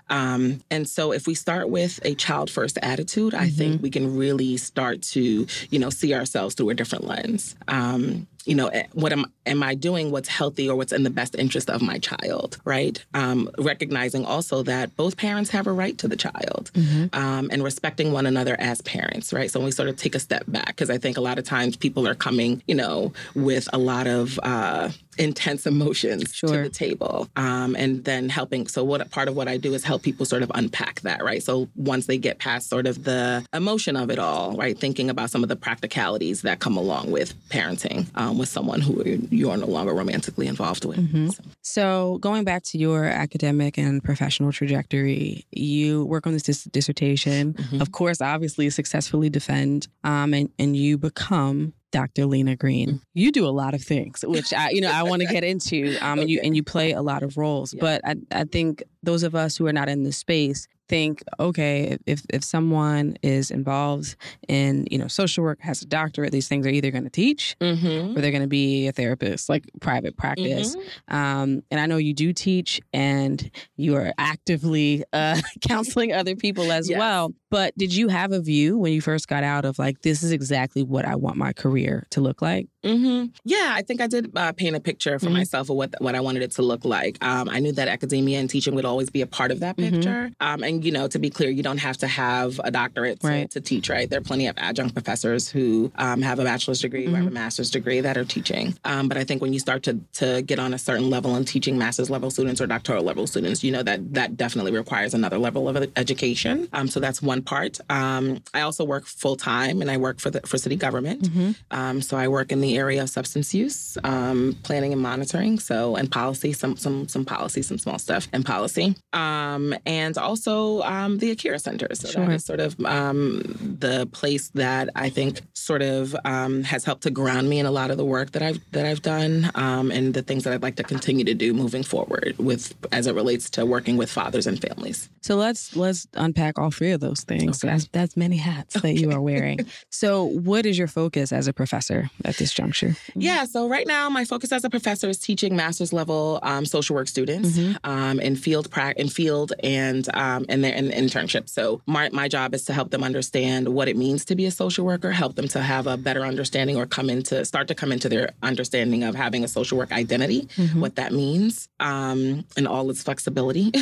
[0.09, 3.43] Um, and so if we start with a child first attitude, mm-hmm.
[3.43, 3.83] I think mm-hmm.
[3.83, 7.55] we can really start to, you know, see ourselves through a different lens.
[7.67, 10.11] Um, you know, eh, what am am I doing?
[10.11, 13.03] What's healthy or what's in the best interest of my child, right?
[13.13, 17.07] Um, recognizing also that both parents have a right to the child, mm-hmm.
[17.13, 19.51] um, and respecting one another as parents, right?
[19.51, 21.45] So when we sort of take a step back, because I think a lot of
[21.45, 26.49] times people are coming, you know, with a lot of uh, intense emotions sure.
[26.49, 29.83] to the table um, and then helping so what part of what i do is
[29.83, 33.45] help people sort of unpack that right so once they get past sort of the
[33.53, 37.33] emotion of it all right thinking about some of the practicalities that come along with
[37.49, 41.29] parenting um, with someone who you are no longer romantically involved with mm-hmm.
[41.29, 41.43] so.
[41.61, 42.17] so.
[42.19, 47.81] going back to your academic and professional trajectory you work on this dis- dissertation mm-hmm.
[47.81, 52.25] of course obviously successfully defend um, and, and you become Dr.
[52.25, 52.89] Lena Green.
[52.89, 53.01] Mm.
[53.13, 55.97] You do a lot of things, which I, you know, I want to get into.
[56.01, 56.21] Um, okay.
[56.21, 57.73] and you and you play a lot of roles.
[57.73, 57.81] Yeah.
[57.81, 61.97] But I, I think those of us who are not in this space think, okay,
[62.05, 64.15] if if someone is involved
[64.47, 67.55] in you know social work, has a doctorate, these things are either going to teach
[67.59, 68.17] mm-hmm.
[68.17, 70.75] or they're going to be a therapist, like private practice.
[70.75, 71.15] Mm-hmm.
[71.15, 76.71] Um, and I know you do teach, and you are actively uh, counseling other people
[76.71, 76.99] as yes.
[76.99, 77.33] well.
[77.49, 80.31] But did you have a view when you first got out of like this is
[80.31, 82.67] exactly what I want my career to look like?
[82.83, 83.27] Mm-hmm.
[83.43, 85.35] Yeah, I think I did uh, paint a picture for mm-hmm.
[85.35, 87.17] myself of what what I wanted it to look like.
[87.23, 89.95] Um, I knew that academia and teaching would always be a part of that mm-hmm.
[89.95, 90.31] picture.
[90.39, 93.27] Um, and you know, to be clear, you don't have to have a doctorate to,
[93.27, 93.51] right.
[93.51, 93.89] to teach.
[93.89, 94.09] Right?
[94.09, 97.25] There are plenty of adjunct professors who um, have a bachelor's degree or have a
[97.25, 97.33] mm-hmm.
[97.33, 98.77] master's degree that are teaching.
[98.85, 101.47] Um, but I think when you start to to get on a certain level and
[101.47, 105.37] teaching master's level students or doctoral level students, you know that that definitely requires another
[105.37, 106.67] level of education.
[106.73, 107.79] Um, so that's one part.
[107.89, 111.23] Um, I also work full time and I work for the for city government.
[111.23, 111.99] Mm-hmm.
[112.01, 116.11] so I work in the area of substance use, um, planning and monitoring, so and
[116.11, 121.31] policy, some some some policy, some small stuff and policy, um, and also um, the
[121.31, 121.87] Akira Center.
[121.93, 122.25] So sure.
[122.25, 123.41] that is sort of um,
[123.79, 127.71] the place that I think sort of um, has helped to ground me in a
[127.71, 130.63] lot of the work that I've that I've done um, and the things that I'd
[130.63, 134.47] like to continue to do moving forward with as it relates to working with fathers
[134.47, 135.09] and families.
[135.21, 137.63] So let's let's unpack all three of those things.
[137.63, 137.71] Okay.
[137.71, 138.93] That's that's many hats okay.
[138.93, 139.59] that you are wearing.
[139.89, 142.95] so what is your focus as a professor at this juncture?
[143.15, 146.95] Yeah, so right now my focus as a professor is teaching master's level um, social
[146.95, 147.89] work students mm-hmm.
[147.89, 151.49] um, in field pra- in field and um, in their in internship.
[151.49, 154.51] So my my job is to help them understand what it means to be a
[154.51, 157.91] social worker, help them to have a better understanding or come into start to come
[157.91, 160.81] into their understanding of having a social work identity, mm-hmm.
[160.81, 163.71] what that means, um, and all its flexibility.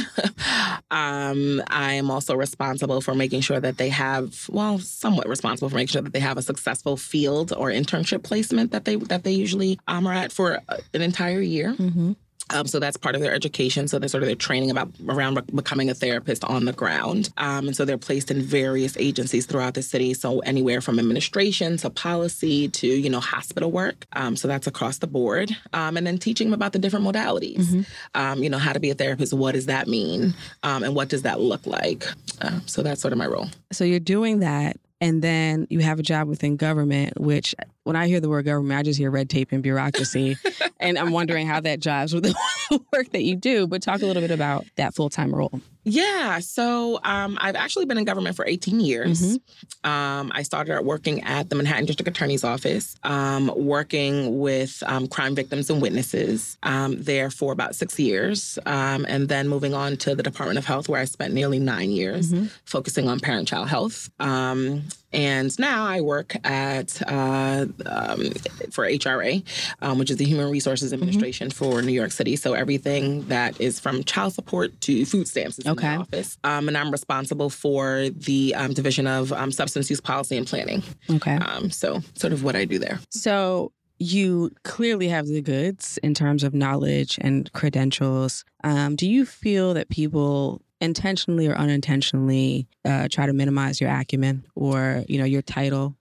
[0.91, 5.75] Um, I am also responsible for making sure that they have well, somewhat responsible for
[5.75, 9.31] making sure that they have a successful field or internship placement that they that they
[9.31, 11.73] usually um, are at for uh, an entire year.
[11.73, 12.13] Mm-hmm.
[12.53, 13.87] Um, so that's part of their education.
[13.87, 17.29] So they're sort of their training about around becoming a therapist on the ground.
[17.37, 20.13] Um, and so they're placed in various agencies throughout the city.
[20.13, 24.05] So anywhere from administration to policy to you know hospital work.
[24.13, 25.55] Um, so that's across the board.
[25.73, 27.57] Um, and then teaching them about the different modalities.
[27.57, 27.81] Mm-hmm.
[28.13, 29.33] Um, you know how to be a therapist.
[29.33, 30.33] What does that mean?
[30.63, 32.05] Um, and what does that look like?
[32.41, 33.49] Uh, so that's sort of my role.
[33.71, 37.53] So you're doing that and then you have a job within government, which
[37.85, 40.37] when I hear the word government, I just hear red tape and bureaucracy.
[40.79, 42.23] and I'm wondering how that jives with
[42.69, 43.67] the work that you do.
[43.67, 45.61] But talk a little bit about that full time role.
[45.87, 49.21] Yeah, so um, I've actually been in government for 18 years.
[49.21, 49.89] Mm-hmm.
[49.89, 55.35] Um, I started working at the Manhattan District Attorney's Office, um, working with um, crime
[55.35, 60.15] victims and witnesses um, there for about six years, um, and then moving on to
[60.15, 62.47] the Department of Health, where I spent nearly nine years mm-hmm.
[62.65, 64.09] focusing on parent child health.
[65.15, 67.65] And now I work at uh,
[68.71, 69.43] for HRA,
[69.97, 71.01] which is the Human Resources mm-hmm.
[71.01, 71.63] Administration mm-hmm.
[71.63, 72.35] for New York City.
[72.35, 75.95] So everything that is from child support to food stamps is okay.
[75.95, 76.37] office.
[76.43, 80.83] Um, and I'm responsible for the um, division of um, substance use policy and planning.
[81.09, 81.35] Okay.
[81.35, 82.99] Um, so, sort of what I do there.
[83.09, 88.43] So, you clearly have the goods in terms of knowledge and credentials.
[88.63, 94.45] Um, do you feel that people intentionally or unintentionally uh, try to minimize your acumen
[94.55, 95.95] or you know your title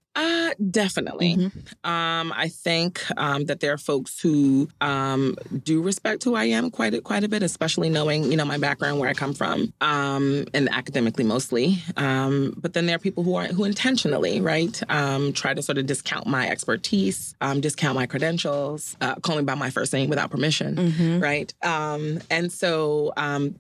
[0.71, 1.37] definitely.
[1.37, 1.91] Mm-hmm.
[1.91, 6.71] Um, I think um, that there are folks who um, do respect who I am
[6.71, 9.73] quite a, quite a bit, especially knowing you know my background, where I come from,
[9.81, 11.83] um, and academically mostly.
[11.97, 15.79] Um, but then there are people who are who intentionally right um, try to sort
[15.79, 20.31] of discount my expertise, discount my credentials, uh, call me by my first name without
[20.31, 21.21] permission, mm-hmm.
[21.21, 21.53] right?
[22.31, 23.13] and so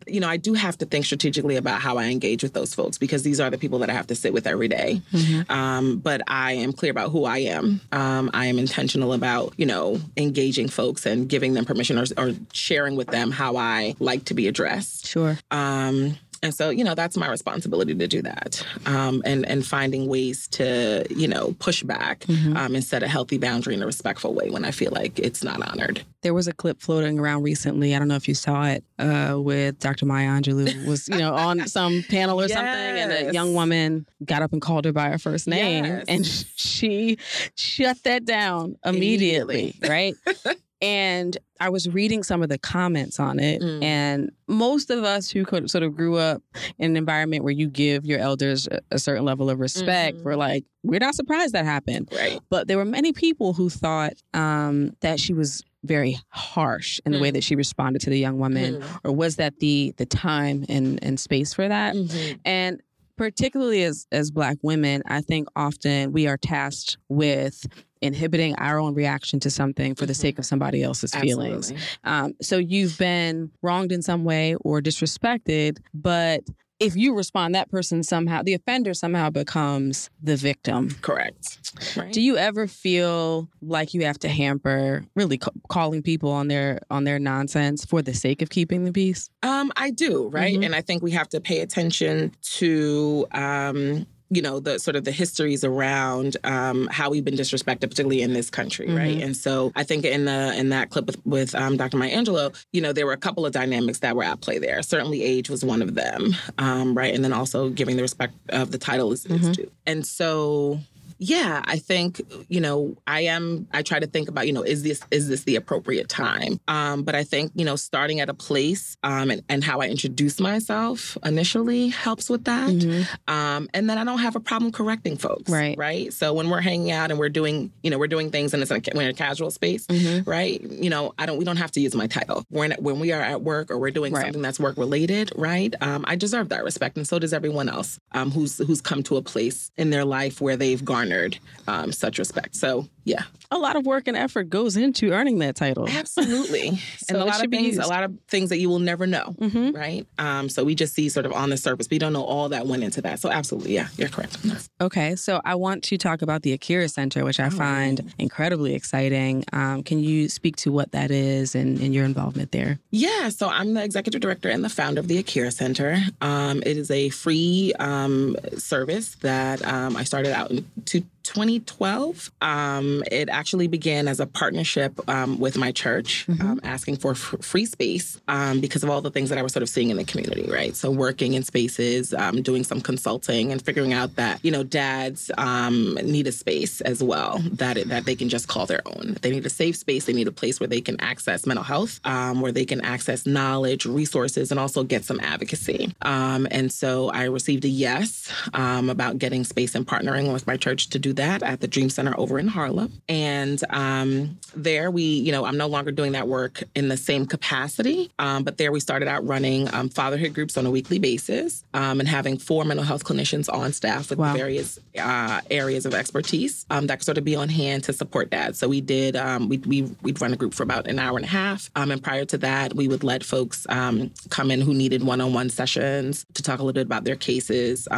[0.07, 2.99] you know I do have to think strategically about how I engage with those folks
[2.99, 5.01] because these are the people that I have to sit with every day.
[5.12, 5.99] Mm-hmm.
[5.99, 7.80] but I am clear about who I am.
[7.92, 12.33] Um, I am intentional about, you know, engaging folks and giving them permission or, or
[12.52, 15.07] sharing with them how I like to be addressed.
[15.07, 15.38] Sure.
[15.50, 20.09] Um, and so, you know, that's my responsibility to do that, um, and and finding
[20.09, 22.54] ways to, you know, push back mm-hmm.
[22.54, 25.42] um, and set a healthy boundary in a respectful way when I feel like it's
[25.42, 26.04] not honored.
[26.20, 27.94] There was a clip floating around recently.
[27.94, 30.04] I don't know if you saw it uh, with Dr.
[30.04, 32.52] Maya Angelou was, you know, on some panel or yes.
[32.52, 36.04] something, and a young woman got up and called her by her first name, yes.
[36.09, 36.26] and
[36.57, 37.16] she
[37.57, 39.88] shut that down immediately, immediately.
[39.88, 40.14] right?
[40.85, 43.83] And I was reading some of the comments on it, mm.
[43.83, 46.42] and most of us who could, sort of grew up
[46.79, 50.27] in an environment where you give your elders a, a certain level of respect, mm-hmm.
[50.27, 52.11] were like, we're not surprised that happened.
[52.12, 52.38] Right.
[52.51, 57.18] But there were many people who thought um, that she was very harsh in the
[57.18, 57.35] way mm.
[57.35, 59.01] that she responded to the young woman, mm.
[59.03, 61.94] or was that the the time and and space for that?
[61.94, 62.37] Mm-hmm.
[62.44, 62.83] And
[63.16, 67.64] particularly as as black women i think often we are tasked with
[68.05, 70.43] inhibiting our own reaction to something for the sake mm-hmm.
[70.43, 71.47] of somebody else's Absolutely.
[71.47, 71.73] feelings.
[72.05, 76.45] Um, so you've been wronged in some way or disrespected, but
[76.81, 80.90] if you respond, that person somehow, the offender somehow becomes the victim.
[81.03, 81.97] Correct.
[81.97, 82.12] Right.
[82.12, 85.38] Do you ever feel like you have to hamper really
[85.69, 89.31] calling people on their on their nonsense for the sake of keeping the peace?
[89.43, 90.55] Um, I do, right?
[90.55, 90.64] Mm-hmm.
[90.64, 95.05] And I think we have to pay attention to um, you know the sort of
[95.05, 98.97] the histories around um, how we've been disrespected, particularly in this country, mm-hmm.
[98.97, 99.23] right?
[99.23, 101.97] And so I think in the in that clip with, with um, Dr.
[101.97, 104.83] Maya Angelou, you know, there were a couple of dynamics that were at play there.
[104.83, 107.14] Certainly, age was one of them, um, right?
[107.14, 109.53] And then also giving the respect of the title is, mm-hmm.
[109.53, 109.70] due.
[109.87, 110.81] And so
[111.25, 113.67] yeah, I think you know I am.
[113.73, 116.61] I try to think about you know is this is this the appropriate time?
[116.69, 119.87] Um, but I think you know starting at a place um, and, and how I
[119.87, 122.69] introduce myself initially helps with that.
[122.69, 123.35] Mm-hmm.
[123.35, 125.51] Um, and then I don't have a problem correcting folks.
[125.51, 125.79] Right.
[125.79, 126.13] Right.
[126.13, 128.71] So when we're hanging out and we're doing you know we're doing things and it's
[128.71, 130.29] in a, we're in a casual space, mm-hmm.
[130.29, 130.61] right?
[130.61, 132.45] You know I don't we don't have to use my title.
[132.51, 134.25] When when we are at work or we're doing right.
[134.25, 135.75] something that's work related, right?
[135.81, 139.17] Um, I deserve that respect, and so does everyone else um, who's who's come to
[139.17, 142.57] a place in their life where they've garnered garnered um, such respect.
[142.57, 145.88] So yeah, a lot of work and effort goes into earning that title.
[145.88, 149.07] Absolutely, so and a lot of things, a lot of things that you will never
[149.07, 149.70] know, mm-hmm.
[149.70, 150.07] right?
[150.18, 151.88] Um, so we just see sort of on the surface.
[151.90, 153.20] We don't know all that went into that.
[153.20, 154.38] So absolutely, yeah, you're correct.
[154.80, 157.50] Okay, so I want to talk about the Akira Center, which I oh.
[157.50, 159.44] find incredibly exciting.
[159.52, 162.78] Um, can you speak to what that is and, and, your involvement there?
[162.90, 165.98] Yeah, so I'm the executive director and the founder of the Akira Center.
[166.20, 172.31] Um, it is a free um, service that um, I started out in two, 2012.
[172.41, 176.47] Um, it actually began as a partnership um, with my church, mm-hmm.
[176.47, 179.53] um, asking for f- free space um, because of all the things that I was
[179.53, 180.77] sort of seeing in the community, right?
[180.77, 185.31] So working in spaces, um, doing some consulting, and figuring out that you know dads
[185.39, 189.17] um, need a space as well that it, that they can just call their own.
[189.23, 190.05] They need a safe space.
[190.05, 193.87] They need a place where they can access mental health, where they can access knowledge,
[193.87, 195.95] resources, and also get some advocacy.
[196.03, 200.99] and so I received a yes about getting space and partnering with my church to
[200.99, 202.92] do that at the Dream Center over in Harlem.
[203.09, 207.27] And um, there we, you know, I'm no longer doing that work in the same
[207.27, 211.64] capacity, um, but there we started out running um, fatherhood groups on a weekly basis
[211.74, 214.35] um, and having four mental health clinicians on staff with wow.
[214.35, 218.31] various uh, areas of expertise um, that could sort of be on hand to support
[218.31, 218.59] dads.
[218.59, 221.24] So we did, um, we, we, we'd run a group for about an hour and
[221.24, 221.70] a half.
[221.77, 225.50] and prior to that, we would let folks come in who needed one on one
[225.50, 227.88] sessions to talk a little bit about their cases.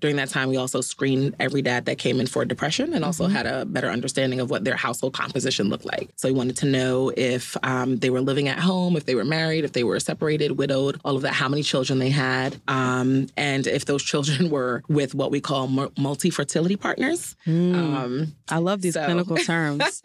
[0.00, 3.04] during that time, we also screened every dad that came in for depression depression and
[3.04, 3.34] also mm-hmm.
[3.34, 6.10] had a better understanding of what their household composition looked like.
[6.16, 9.24] So he wanted to know if um, they were living at home, if they were
[9.24, 13.28] married, if they were separated, widowed, all of that, how many children they had, um,
[13.36, 17.36] and if those children were with what we call multi fertility partners.
[17.46, 17.74] Mm.
[17.74, 19.04] Um, I love these so.
[19.04, 20.02] clinical terms.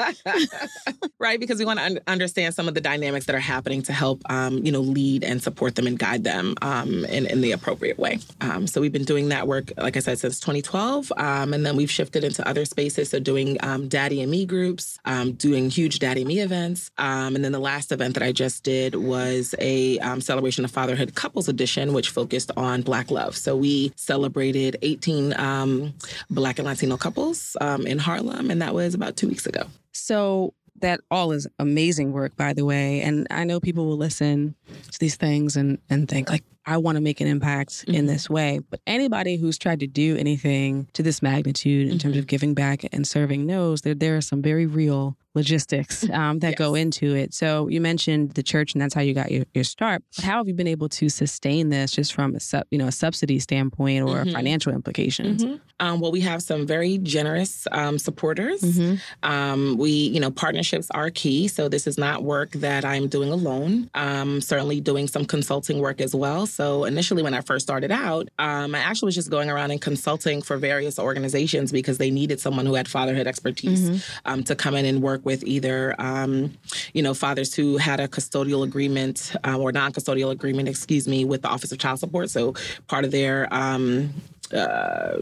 [1.19, 3.93] right, because we want to un- understand some of the dynamics that are happening to
[3.93, 7.51] help, um, you know, lead and support them and guide them um, in, in the
[7.53, 8.19] appropriate way.
[8.41, 11.91] Um, so we've been doing that work, like I said, since 2012, and then we've
[11.91, 13.09] shifted into other spaces.
[13.09, 16.91] So doing um, Daddy and Me groups, um, doing huge Daddy and Me events.
[16.97, 20.71] Um, and then the last event that I just did was a um, celebration of
[20.71, 23.35] fatherhood couples edition, which focused on Black love.
[23.35, 25.93] So we celebrated 18 um,
[26.29, 29.63] Black and Latino couples um, in Harlem, and that was about two weeks ago.
[29.93, 33.01] So that all is amazing work, by the way.
[33.01, 34.55] And I know people will listen
[34.91, 37.95] to these things and, and think, like, I want to make an impact mm-hmm.
[37.95, 38.59] in this way.
[38.69, 41.99] But anybody who's tried to do anything to this magnitude in mm-hmm.
[41.99, 46.39] terms of giving back and serving knows that there are some very real logistics um,
[46.39, 46.57] that yes.
[46.57, 47.33] go into it.
[47.33, 50.03] So you mentioned the church, and that's how you got your, your start.
[50.15, 52.87] But how have you been able to sustain this just from a sub, you know
[52.87, 54.31] a subsidy standpoint or mm-hmm.
[54.31, 55.43] financial implications?
[55.43, 55.55] Mm-hmm.
[55.79, 58.61] Um, well, we have some very generous um, supporters.
[58.61, 59.29] Mm-hmm.
[59.29, 61.47] Um, we, you know, partnerships are key.
[61.47, 63.89] So this is not work that I'm doing alone.
[63.95, 66.45] Um, certainly doing some consulting work as well.
[66.45, 69.81] So initially, when I first started out, um, I actually was just going around and
[69.81, 74.41] consulting for various organizations because they needed someone who had fatherhood expertise mm-hmm.
[74.43, 76.51] to come in and work work with either, um,
[76.93, 81.41] you know, fathers who had a custodial agreement uh, or non-custodial agreement, excuse me, with
[81.41, 82.29] the Office of Child Support.
[82.29, 82.53] So
[82.87, 84.13] part of their um,
[84.53, 85.17] uh,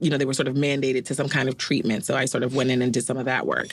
[0.00, 2.04] you know, they were sort of mandated to some kind of treatment.
[2.04, 3.68] So I sort of went in and did some of that work.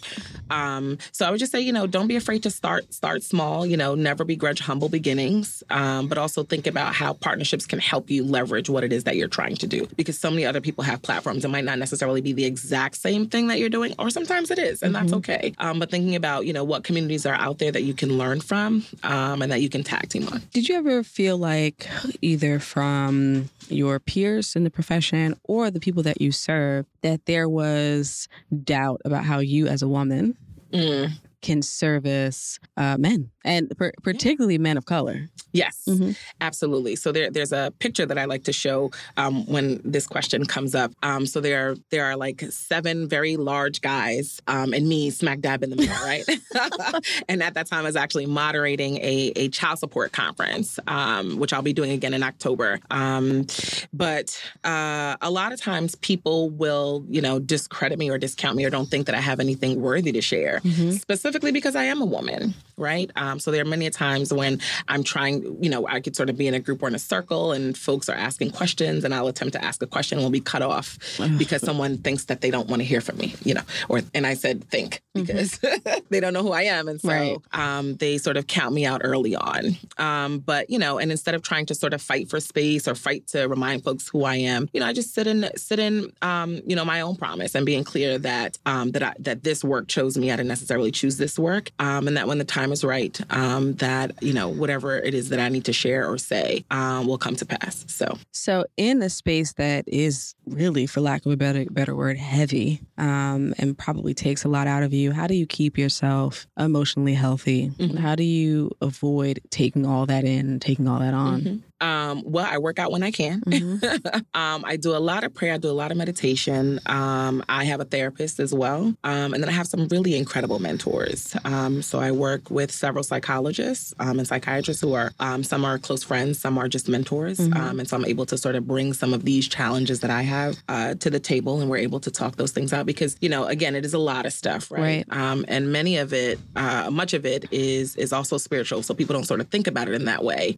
[0.50, 3.66] Um, so I would just say, you know, don't be afraid to start start small.
[3.66, 8.10] You know, never begrudge humble beginnings, um, but also think about how partnerships can help
[8.10, 9.88] you leverage what it is that you're trying to do.
[9.96, 11.46] Because so many other people have platforms.
[11.46, 14.60] It might not necessarily be the exact same thing that you're doing, or sometimes it
[14.60, 15.06] is, and mm-hmm.
[15.06, 15.54] that's okay.
[15.60, 18.42] Um, but thinking about, you know, what communities are out there that you can learn
[18.42, 20.42] from um, and that you can tag team on.
[20.54, 21.88] Did you ever feel like
[22.22, 24.95] either from your peers in the profession
[25.44, 28.28] or the people that you serve that there was
[28.64, 30.38] doubt about how you as a woman
[30.72, 31.12] mm.
[31.42, 35.30] can service uh, men and per- particularly men of color.
[35.54, 36.12] Yes, mm-hmm.
[36.42, 36.98] absolutely.
[36.98, 40.76] So there, there's a picture that I like to show um, when this question comes
[40.76, 40.92] up.
[41.02, 45.40] Um, so there, are there are like seven very large guys um, and me smack
[45.40, 46.26] dab in the middle, right?
[47.30, 51.54] and at that time, I was actually moderating a, a child support conference, um, which
[51.54, 52.80] I'll be doing again in October.
[52.92, 53.46] Um,
[53.94, 58.66] but uh, a lot of times, people will, you know, discredit me or discount me
[58.66, 60.92] or don't think that I have anything worthy to share, mm-hmm.
[60.92, 63.12] specifically because I am a woman, right?
[63.16, 66.38] Um, so there are many times when I'm trying, you know, I could sort of
[66.38, 69.28] be in a group or in a circle and folks are asking questions and I'll
[69.28, 70.98] attempt to ask a question and we'll be cut off
[71.38, 74.28] because someone thinks that they don't want to hear from me, you know, or, and
[74.28, 75.26] I said think mm-hmm.
[75.26, 76.00] because mm-hmm.
[76.10, 76.88] they don't know who I am.
[76.88, 77.38] And so right.
[77.54, 79.78] um, they sort of count me out early on.
[79.98, 82.96] Um, but, you know, and instead of trying to sort of fight for space or
[82.96, 86.12] fight to remind folks who I am, you know, I just sit in, sit in,
[86.22, 89.64] um, you know, my own promise and being clear that, um, that I, that this
[89.64, 90.32] work chose me.
[90.32, 91.72] I didn't necessarily choose this work.
[91.80, 95.30] Um, and that when the time is right, um, that you know whatever it is
[95.30, 97.86] that I need to share or say um, will come to pass.
[97.88, 102.18] So, so in a space that is really, for lack of a better better word,
[102.18, 106.48] heavy um, and probably takes a lot out of you, how do you keep yourself
[106.58, 107.70] emotionally healthy?
[107.70, 107.98] Mm-hmm.
[107.98, 111.42] How do you avoid taking all that in, and taking all that on?
[111.42, 111.58] Mm-hmm.
[111.86, 113.42] Um, well, I work out when I can.
[113.42, 114.18] Mm-hmm.
[114.34, 115.54] um, I do a lot of prayer.
[115.54, 116.80] I do a lot of meditation.
[116.86, 120.60] Um, I have a therapist as well, um, and then I have some really incredible
[120.60, 121.36] mentors.
[121.44, 126.04] Um, so I work with several psychologists um, and psychiatrists who are some are close
[126.04, 127.80] friends, some are just mentors, mm-hmm.
[127.80, 130.35] and so I'm able to sort of bring some of these challenges that I have
[130.70, 133.46] uh, to the table, and we're able to talk those things out because you know,
[133.46, 134.82] again, it is a lot of stuff, right?
[134.82, 135.06] right.
[135.48, 139.26] and many of it, uh, much of it is is also spiritual, so people don't
[139.26, 140.58] sort of think about it in that way.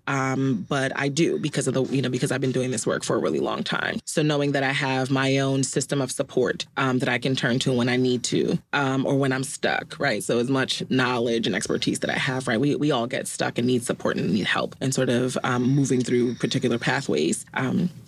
[0.70, 3.16] but I do because of the you know because I've been doing this work for
[3.16, 4.00] a really long time.
[4.06, 7.60] So knowing that I have my own system of support um, that I can turn
[7.60, 10.24] to when I need to um, or when I'm stuck, right?
[10.24, 12.60] So as much knowledge and expertise that I have, right?
[12.60, 15.64] We we all get stuck and need support and need help and sort of um,
[15.64, 17.46] moving through particular pathways.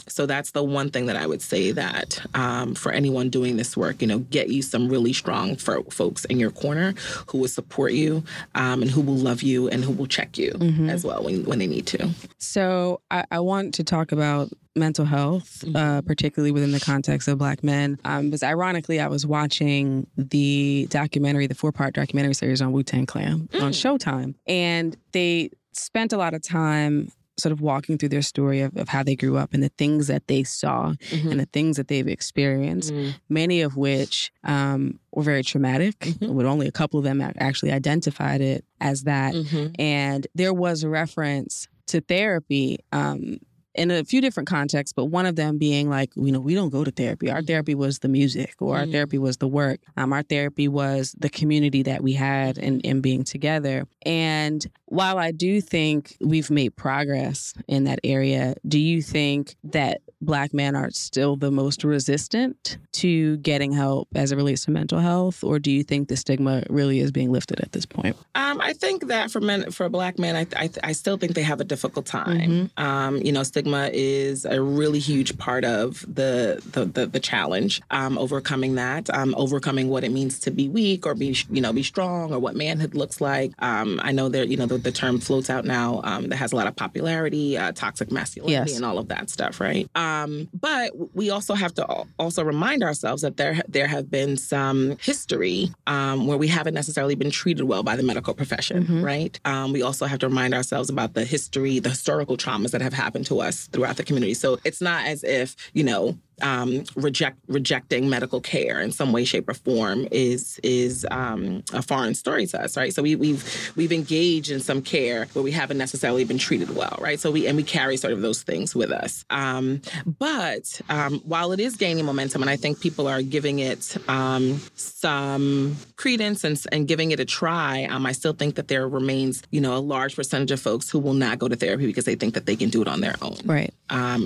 [0.10, 3.78] So that's the one thing that I would say that um, for anyone doing this
[3.78, 6.94] work, you know, get you some really strong folks in your corner
[7.28, 8.24] who will support you
[8.56, 10.90] um, and who will love you and who will check you mm-hmm.
[10.90, 12.10] as well when, when they need to.
[12.38, 15.76] So I, I want to talk about mental health, mm-hmm.
[15.76, 18.00] uh, particularly within the context of Black men.
[18.06, 22.84] Um, because ironically, I was watching the documentary, the four part documentary series on Wu
[22.84, 23.62] Tang Clan mm.
[23.62, 28.62] on Showtime, and they spent a lot of time sort of walking through their story
[28.62, 31.32] of, of how they grew up and the things that they saw mm-hmm.
[31.32, 33.12] and the things that they've experienced, mm-hmm.
[33.30, 36.34] many of which um, were very traumatic, mm-hmm.
[36.34, 39.34] with only a couple of them actually identified it as that.
[39.34, 39.74] Mm-hmm.
[39.80, 43.40] And there was a reference to therapy um,
[43.76, 46.70] in a few different contexts, but one of them being like, you know, we don't
[46.70, 47.30] go to therapy.
[47.30, 48.92] Our therapy was the music, or our mm-hmm.
[48.92, 49.80] therapy was the work.
[49.96, 53.88] Um, our therapy was the community that we had and in, in being together.
[54.06, 60.02] And while I do think we've made progress in that area, do you think that
[60.22, 65.00] Black men are still the most resistant to getting help as it relates to mental
[65.00, 68.18] health, or do you think the stigma really is being lifted at this point?
[68.36, 71.44] Um, I think that for men, for Black men, I, I, I still think they
[71.44, 72.40] have a difficult time.
[72.40, 72.84] Mm-hmm.
[72.84, 77.82] Um, you know, stigma is a really huge part of the the, the, the challenge.
[77.92, 81.74] Um, overcoming that, um, overcoming what it means to be weak or be you know
[81.74, 83.52] be strong, or what manhood looks like.
[83.60, 86.52] Um, I know there, you know, the, the, term floats out now um, that has
[86.52, 88.78] a lot of popularity, uh, toxic masculinity, yes.
[88.78, 89.90] and all of that stuff, right?
[89.96, 94.98] Um, but we also have to also remind ourselves that there there have been some
[95.02, 99.04] history um, where we haven't necessarily been treated well by the medical profession, mm-hmm.
[99.04, 99.40] right?
[99.44, 102.94] Um, we also have to remind ourselves about the history, the historical traumas that have
[102.94, 104.34] happened to us throughout the community.
[104.34, 109.26] So it's not as if you know um, reject rejecting medical care in some way,
[109.26, 112.94] shape, or form is is um, a foreign story to us, right?
[112.94, 116.98] So we, we've we've engaged in some care where we haven't necessarily been treated well,
[117.00, 117.20] right?
[117.20, 119.26] So we and we carry sort of those things with us.
[119.30, 123.98] Um, but um, while it is gaining momentum, and I think people are giving it
[124.10, 128.88] um, some credence and, and giving it a try, um, I still think that there
[128.88, 132.06] remains, you know, a large percentage of folks who will not go to therapy because
[132.06, 133.74] they think that they can do it on their own, right?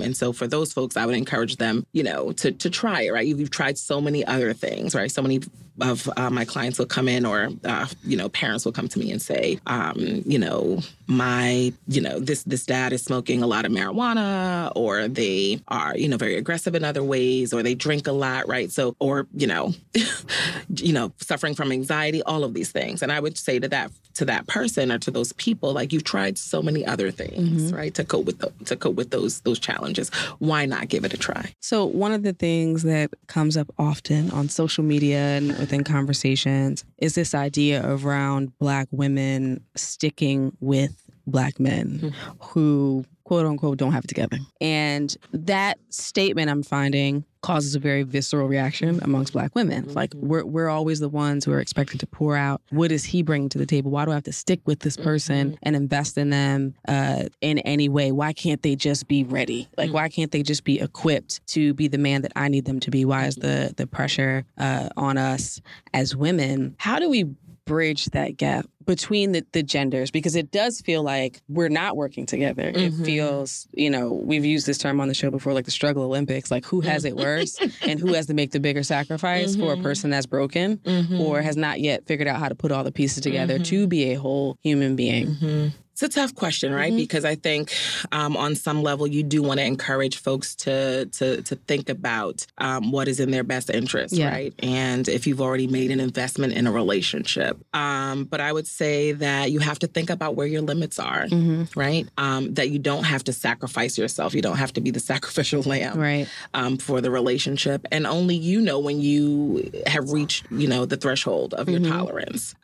[0.02, 3.10] and so for those folks, I would encourage them, you know, to to try it,
[3.12, 3.26] right?
[3.26, 5.10] You've tried so many other things, right?
[5.10, 5.40] So many
[5.80, 8.98] of uh, my clients will come in or uh, you know parents will come to
[8.98, 13.46] me and say um, you know my you know this this dad is smoking a
[13.46, 17.74] lot of marijuana or they are you know very aggressive in other ways or they
[17.74, 18.70] drink a lot right?
[18.70, 19.72] So or you know
[20.76, 23.02] you know suffering from anxiety all of these things.
[23.02, 26.04] And i would say to that to that person or to those people like you've
[26.04, 27.76] tried so many other things mm-hmm.
[27.76, 30.10] right to cope with the, to cope with those those challenges.
[30.38, 31.52] Why not give it a try?
[31.60, 36.84] So one of the things that comes up often on social media and within conversations
[36.98, 42.42] is this idea around Black women sticking with Black men mm-hmm.
[42.44, 44.38] who, quote unquote, don't have it together.
[44.60, 49.84] And that statement I'm finding causes a very visceral reaction amongst black women.
[49.84, 49.92] Mm-hmm.
[49.92, 52.62] Like we're we're always the ones who are expected to pour out.
[52.70, 53.90] What is he bringing to the table?
[53.90, 55.58] Why do I have to stick with this person mm-hmm.
[55.62, 58.12] and invest in them uh, in any way?
[58.12, 59.68] Why can't they just be ready?
[59.76, 59.94] Like mm-hmm.
[59.94, 62.90] why can't they just be equipped to be the man that I need them to
[62.90, 63.04] be?
[63.04, 65.60] Why is the the pressure uh, on us
[65.92, 66.76] as women?
[66.78, 67.24] How do we
[67.66, 72.26] bridge that gap between the, the genders because it does feel like we're not working
[72.26, 72.64] together.
[72.64, 73.02] Mm-hmm.
[73.02, 76.02] It feels, you know, we've used this term on the show before, like the struggle
[76.04, 79.62] Olympics, like who has it worse and who has to make the bigger sacrifice mm-hmm.
[79.62, 79.82] for a mm-hmm.
[79.82, 81.20] person that's broken mm-hmm.
[81.20, 83.88] or has not yet figured out how to put all the pieces together to mm-hmm.
[83.88, 85.72] be a whole human being.
[85.94, 86.88] It's a tough question, right?
[86.88, 86.96] Mm-hmm.
[86.96, 87.72] Because I think
[88.10, 92.44] um, on some level you do want to encourage folks to to to think about
[92.58, 94.28] um, what is in their best interest, yeah.
[94.28, 94.52] right?
[94.58, 99.12] And if you've already made an investment in a relationship, um, but I would say
[99.12, 101.78] that you have to think about where your limits are, mm-hmm.
[101.78, 102.08] right?
[102.18, 104.34] Um, that you don't have to sacrifice yourself.
[104.34, 106.28] You don't have to be the sacrificial lamb, right?
[106.54, 110.96] Um, for the relationship, and only you know when you have reached, you know, the
[110.96, 111.92] threshold of your mm-hmm.
[111.92, 112.56] tolerance.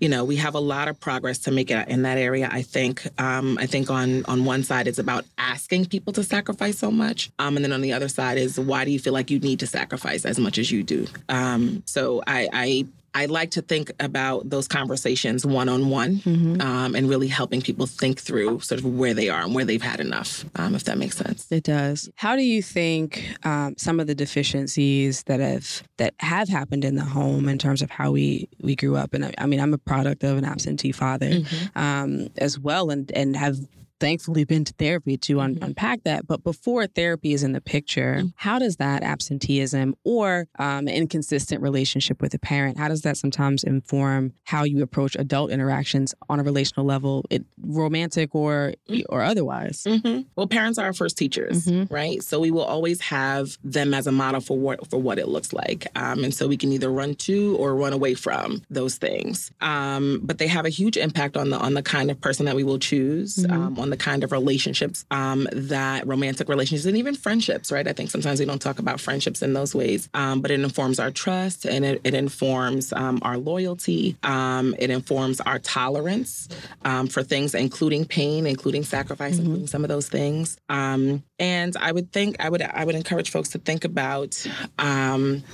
[0.00, 2.48] You know, we have a lot of progress to make in that area.
[2.50, 3.06] I think.
[3.20, 7.30] Um, I think on on one side it's about asking people to sacrifice so much,
[7.38, 9.60] um, and then on the other side is why do you feel like you need
[9.60, 11.06] to sacrifice as much as you do?
[11.28, 12.86] Um, so I, I
[13.20, 18.20] I like to think about those conversations one on one and really helping people think
[18.20, 21.16] through sort of where they are and where they've had enough, um, if that makes
[21.16, 21.46] sense.
[21.50, 21.98] It does.
[22.16, 23.08] How do you think
[23.44, 27.80] um, some of the deficiencies that have that have happened in the home in terms
[27.82, 29.14] of how we we grew up?
[29.14, 31.78] And I, I mean, I'm a product of an absentee father Mm-hmm.
[31.78, 33.56] um, as well, and and have
[34.00, 35.64] thankfully been to therapy to un- Mhm.
[35.64, 36.26] unpack that.
[36.26, 38.28] But before therapy is in the picture, Mm-hmm.
[38.36, 43.64] how does that absenteeism or um, inconsistent relationship with a parent, how does that sometimes
[43.64, 48.74] inform how you approach adult interactions on a relational level, it, romantic or
[49.08, 49.84] or otherwise?
[49.88, 51.90] hmm Well, parents are our first teachers, Mhm.
[51.90, 52.22] right?
[52.22, 55.52] So we will always have them as a model for what for what it looks
[55.52, 59.50] like, um, and so we can either run to or run away from those things.
[59.60, 62.56] Um, but they have a huge impact on the on the kind of person that
[62.56, 63.50] we will choose, Mhm.
[63.86, 67.86] On the kind of relationships um, that romantic relationships and even friendships, right?
[67.86, 70.98] I think sometimes we don't talk about friendships in those ways, um, but it informs
[70.98, 74.16] our trust and it, it informs um, our loyalty.
[74.24, 76.48] Um, it informs our tolerance
[76.84, 80.58] um, for things, including pain, including sacrifice, including some of those things.
[80.68, 84.44] Um, and I would think I would I would encourage folks to think about.
[84.78, 85.44] Um,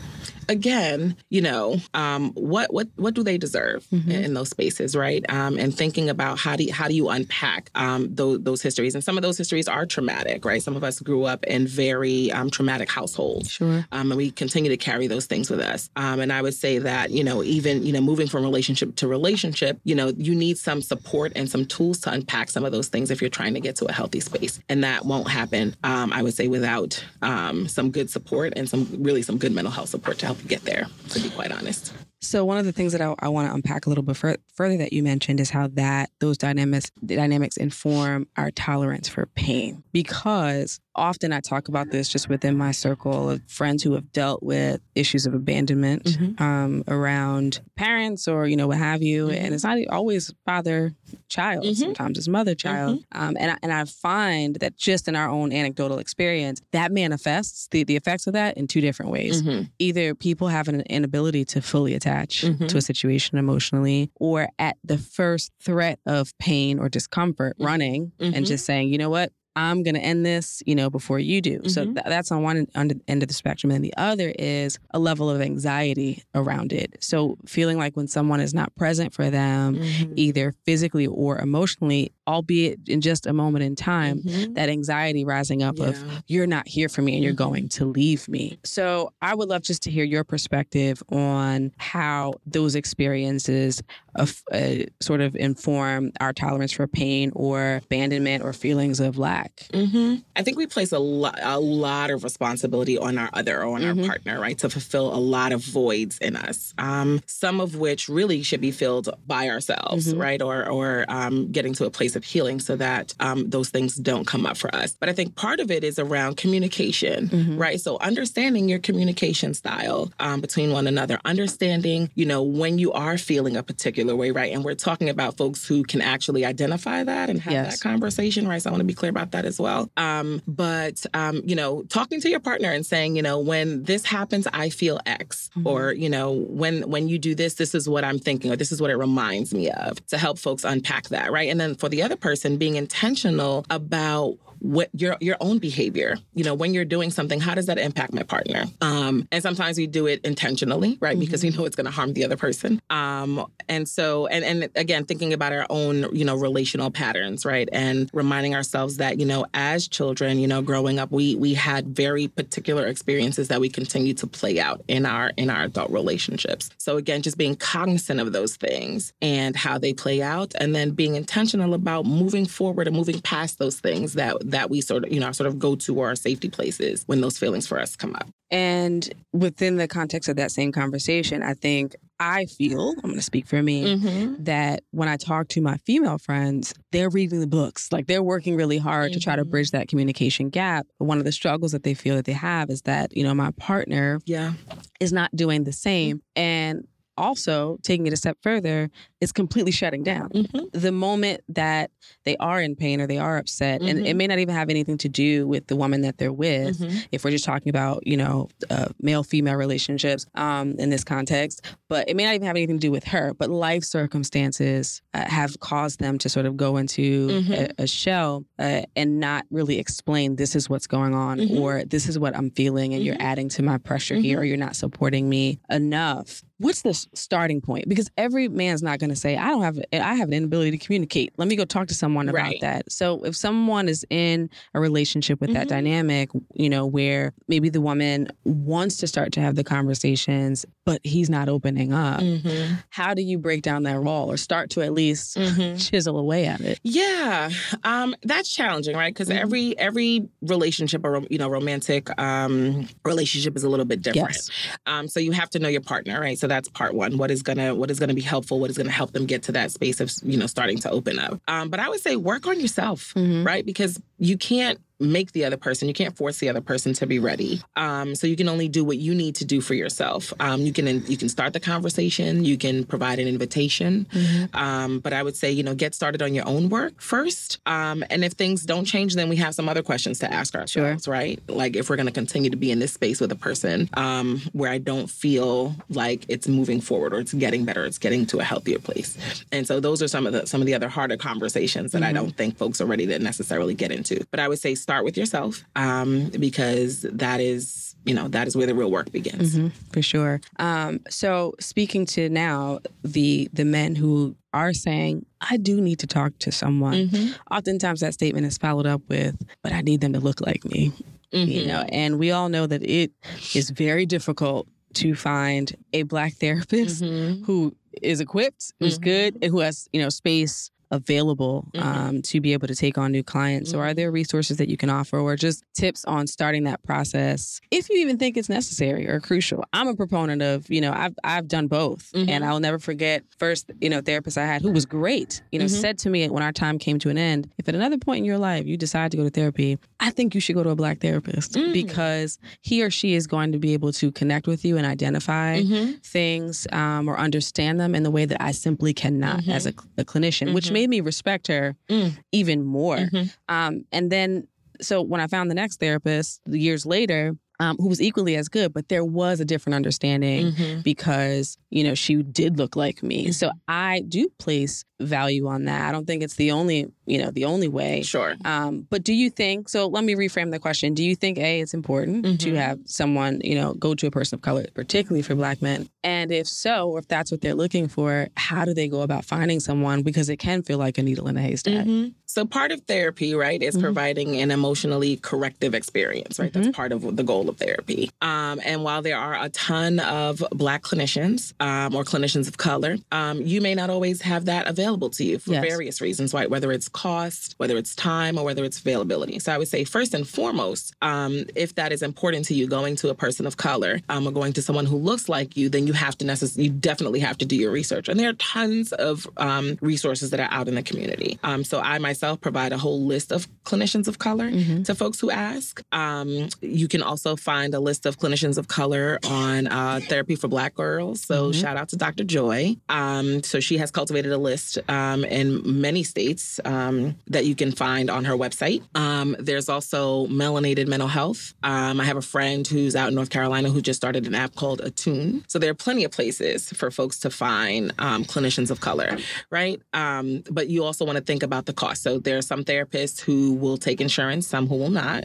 [0.48, 5.24] again, you know, um, what what what do they deserve in, in those spaces, right?
[5.28, 8.94] Um, and thinking about how do you, how do you unpack um, those those histories,
[8.96, 10.62] and some of those histories are traumatic, right?
[10.62, 13.78] Some of us grew up in very um, traumatic households, Sure.
[13.96, 15.90] um, and we continue to carry those things with us.
[15.96, 19.04] Um, and I would say that you know, even you know, moving from relationship to
[19.08, 22.88] relationship, you know, you need some support and some tools to unpack some of those
[22.88, 25.74] things if you're trying to get to a healthy space, and that won't happen.
[25.84, 26.92] Um, I would say without
[27.22, 30.48] um, some good support and some really some good mental health support to help you
[30.48, 30.86] get there.
[31.10, 31.92] To be quite honest.
[32.22, 34.36] So one of the things that I, I want to unpack a little bit fur-
[34.54, 39.82] further that you mentioned is how that those dynamics dynamics inform our tolerance for pain.
[39.92, 44.42] Because often I talk about this just within my circle of friends who have dealt
[44.42, 46.40] with issues of abandonment Mhm.
[46.40, 49.36] um, around parents or you know what have you, Mhm.
[49.36, 50.94] and it's not always father
[51.28, 51.64] child.
[51.64, 51.76] Mhm.
[51.76, 55.52] Sometimes it's mother child, um, and I, and I find that just in our own
[55.52, 59.70] anecdotal experience, that manifests the the effects of that in two different ways Mhm.
[59.78, 62.68] either people have an inability to fully attach Mhm.
[62.68, 68.44] to a situation emotionally, or at the first threat of pain or discomfort, running and
[68.46, 69.32] just saying, you know what?
[69.54, 71.68] I'm going to end this, you know, before you do.
[71.68, 71.94] So Mhm.
[71.94, 73.70] th- that's on one end, end of the spectrum.
[73.70, 76.96] And the other is a level of anxiety around it.
[77.00, 80.12] So feeling like when someone is not present for them, Mhm.
[80.16, 84.54] either physically or emotionally, albeit in just a moment in time, Mhm.
[84.54, 87.36] that anxiety rising up of you're not here for me and you're Mhm.
[87.36, 88.58] going to leave me.
[88.64, 93.82] So I would love just to hear your perspective on how those experiences
[94.14, 99.66] of, uh, sort of inform our tolerance for pain or abandonment or feelings of lack.
[99.72, 103.76] hmm I think we place a lot, a lot of responsibility on our other, or
[103.76, 103.98] on Mhm.
[104.02, 106.74] our partner, right, to fulfill a lot of voids in us.
[106.78, 110.18] Um, some of which really should be filled by ourselves, Mhm.
[110.18, 113.96] right, or or um, getting to a place of healing so that um, those things
[113.96, 114.96] don't come up for us.
[114.98, 117.58] But I think part of it is around communication, Mhm.
[117.58, 117.80] right?
[117.80, 123.18] So understanding your communication style um, between one another, understanding, you know, when you are
[123.18, 124.52] feeling a particular way, right?
[124.52, 127.74] And we're talking about folks who can actually identify that and have Yes.
[127.80, 128.60] that conversation, right?
[128.62, 129.90] So I want to be clear about that as well.
[129.96, 134.04] Um, but um, you know, talking to your partner and saying, you know, when this
[134.04, 135.66] happens, I feel X, Mhm.
[135.66, 138.72] or you know, when when you do this, this is what I'm thinking, or this
[138.72, 141.48] is what it reminds me of, to help folks unpack that, right?
[141.50, 146.16] And then for the other person, being intentional about what your your own behavior.
[146.34, 148.64] You know when you're doing something how does that impact my partner?
[148.80, 151.18] Um and sometimes we do it intentionally right?
[151.18, 152.80] Because we know it's going to harm the other person.
[152.88, 157.68] Um and so and and again thinking about our own you know relational patterns right?
[157.72, 161.88] And reminding ourselves that you know as children you know growing up we we had
[161.88, 166.70] very particular experiences that we continue to play out in our in our adult relationships.
[166.78, 170.90] So again just being cognizant of those things and how they play out and then
[170.90, 175.12] being intentional about moving forward and moving past those things that that we sort of
[175.12, 178.14] you know sort of go to our safety places when those feelings for us come
[178.14, 183.16] up And within the context of that same conversation, I think I feel, I'm going
[183.16, 184.44] to speak for me, mm-hmm.
[184.44, 187.90] that when I talk to my female friends, they're reading the books.
[187.90, 189.50] Like they're working really hard to try to Mhm.
[189.50, 190.86] bridge that communication gap.
[190.98, 193.34] But one of the struggles that they feel that they have is that, you know,
[193.34, 194.52] my partner yeah
[195.00, 196.22] is not doing the same.
[196.36, 196.86] And
[197.22, 200.28] also taking it a step further is completely shutting down.
[200.30, 200.72] Mhm.
[200.72, 201.90] The moment that
[202.24, 204.16] they are in pain or they are upset, and it Mhm.
[204.16, 206.78] may not even have anything to do with the woman that they're with.
[206.80, 207.06] Mhm.
[207.12, 211.62] If we're just talking about, you know, uh, male female relationships um, in this context,
[211.88, 213.32] but it may not even have anything to do with her.
[213.34, 217.50] But life circumstances uh, have caused them to sort of go into Mhm.
[217.78, 221.60] a, a shell uh, and not really explain this is what's going on Mhm.
[221.60, 224.56] or this is what I'm feeling, and you're adding to my pressure here, or you're
[224.56, 226.42] not supporting me enough.
[226.62, 227.88] What's the starting point?
[227.88, 230.78] Because every man's not going to say, "I don't have, I have an inability to
[230.78, 231.32] communicate.
[231.36, 232.60] Let me go talk to someone about Right.
[232.60, 235.70] that." So if someone is in a relationship with that Mhm.
[235.70, 241.00] dynamic, you know, where maybe the woman wants to start to have the conversations, but
[241.04, 242.78] he's not opening up, Mhm.
[242.90, 245.84] how do you break down that wall or start to at least Mhm.
[245.90, 246.78] chisel away at it?
[246.84, 247.50] Yeah,
[247.82, 249.12] um, that's challenging, right?
[249.12, 249.36] Because Mhm.
[249.40, 254.30] every every relationship or you know romantic um, relationship is a little bit different.
[254.34, 254.50] Yes.
[254.86, 256.38] Um, so you have to know your partner, right?
[256.38, 257.16] So that's part one.
[257.16, 258.60] What is gonna what is gonna be helpful?
[258.60, 261.18] What is gonna help them get to that space of you know starting to open
[261.18, 261.40] up?
[261.48, 263.44] Um, but I would say work on yourself, Mhm.
[263.46, 263.64] right?
[263.64, 267.18] Because you can't make the other person you can't force the other person to be
[267.18, 270.62] ready um, so you can only do what you need to do for yourself um,
[270.62, 274.56] you can you can start the conversation you can provide an invitation Mm-hmm.
[274.56, 277.60] um, but I would say, you know, get started on your own work first.
[277.66, 281.08] Um, and if things don't change, then we have some other questions to ask ourselves,
[281.08, 281.40] right?
[281.48, 284.40] Like if we're going to continue to be in this space with a person um,
[284.52, 288.40] where I don't feel like it's moving forward or it's getting better, it's getting to
[288.40, 289.16] a healthier place.
[289.50, 292.12] And so those are some of the some of the other harder conversations that I
[292.12, 294.24] don't think folks are ready to necessarily get into.
[294.30, 298.56] But I would say start with yourself um, because that is, you know, that is
[298.56, 299.56] where the real work begins.
[299.56, 300.40] Mhm, for sure.
[300.58, 306.06] Um, so speaking to now the the men who are saying, I do need to
[306.06, 307.08] talk to someone.
[307.08, 307.34] Mhm.
[307.50, 310.92] Oftentimes that statement is followed up with, but I need them to look like me.
[311.32, 311.66] You Mhm.
[311.66, 313.10] know, and we all know that it
[313.54, 317.44] is very difficult to find a black therapist Mhm.
[317.46, 319.02] who is equipped, who's Mhm.
[319.02, 321.82] good, and who has, you know, space available Mhm.
[321.82, 323.70] um, to be able to take on new clients.
[323.70, 323.96] So, are Mhm.
[323.96, 327.96] there resources that you can offer or just tips on starting that process if you
[327.98, 329.64] even think it's necessary or crucial?
[329.72, 332.10] I'm a proponent of, you know, I've, I've done both.
[332.14, 332.28] Mhm.
[332.28, 335.64] And I'll never forget first, you know, therapist I had who was great, you know,
[335.64, 335.80] Mhm.
[335.80, 338.24] said to me when our time came to an end, if at another point in
[338.24, 340.76] your life you decide to go to therapy, I think you should go to a
[340.76, 341.72] black therapist Mm.
[341.72, 345.62] because he or she is going to be able to connect with you and identify
[345.62, 346.04] Mhm.
[346.04, 350.04] things um, or understand them in the way that I simply cannot as a, a
[350.04, 350.72] clinician, which Mhm.
[350.82, 352.12] Made me respect her Mm.
[352.32, 352.96] even more.
[352.98, 353.30] Mhm.
[353.48, 354.48] Um, and then,
[354.80, 358.72] so when I found the next therapist years later, um, who was equally as good,
[358.72, 360.82] but there was a different understanding Mhm.
[360.82, 363.24] because you know she did look like me.
[363.24, 363.32] Mm-hmm.
[363.32, 365.88] So I do place value on that.
[365.88, 368.02] I don't think it's the only you know the only way.
[368.02, 368.34] Sure.
[368.44, 369.86] Um, but do you think so?
[369.88, 370.94] Let me reframe the question.
[370.94, 372.56] Do you think a it's important to Mhm.
[372.56, 375.88] have someone you know go to a person of color, particularly for Black men?
[376.04, 379.24] And if so, or if that's what they're looking for, how do they go about
[379.24, 380.02] finding someone?
[380.02, 381.86] Because it can feel like a needle in a haystack.
[381.86, 382.12] Mhm.
[382.26, 383.82] So part of therapy, right, is Mhm.
[383.82, 386.50] providing an emotionally corrective experience, right?
[386.52, 386.62] Mm-hmm.
[386.62, 388.10] That's part of the goal of therapy.
[388.22, 392.96] Um, and while there are a ton of Black clinicians um, or clinicians of color,
[393.12, 395.64] um, you may not always have that available to you for Yes.
[395.64, 396.48] various reasons, right?
[396.50, 399.38] Whether it's cost, whether it's time, or whether it's availability.
[399.38, 402.96] So I would say first and foremost, um, if that is important to you, going
[402.96, 405.86] to a person of color um, or going to someone who looks like you, then
[405.86, 408.08] you have to necessarily, you definitely have to do your research.
[408.08, 411.38] And there are tons of um, resources that are out in the community.
[411.42, 414.84] Um, so I myself provide a whole list of clinicians of color Mhm.
[414.86, 415.82] to folks who ask.
[415.92, 420.48] Um, you can also find a list of clinicians of color on uh, Therapy for
[420.48, 421.22] Black Girls.
[421.22, 421.60] So Mhm.
[421.60, 422.24] shout out to Dr.
[422.24, 422.76] Joy.
[422.88, 427.72] Um, so she has cultivated a list um, in many states um, that you can
[427.72, 428.82] find on her website.
[428.94, 431.54] Um, there's also Melanated Mental Health.
[431.62, 434.54] Um, I have a friend who's out in North Carolina who just started an app
[434.54, 435.44] called Attune.
[435.48, 439.18] So there are plenty of places for folks to find um, clinicians of color,
[439.50, 439.80] right?
[439.92, 442.02] Um, but you also want to think about the cost.
[442.02, 445.24] So there are some therapists who will take insurance, some who will not.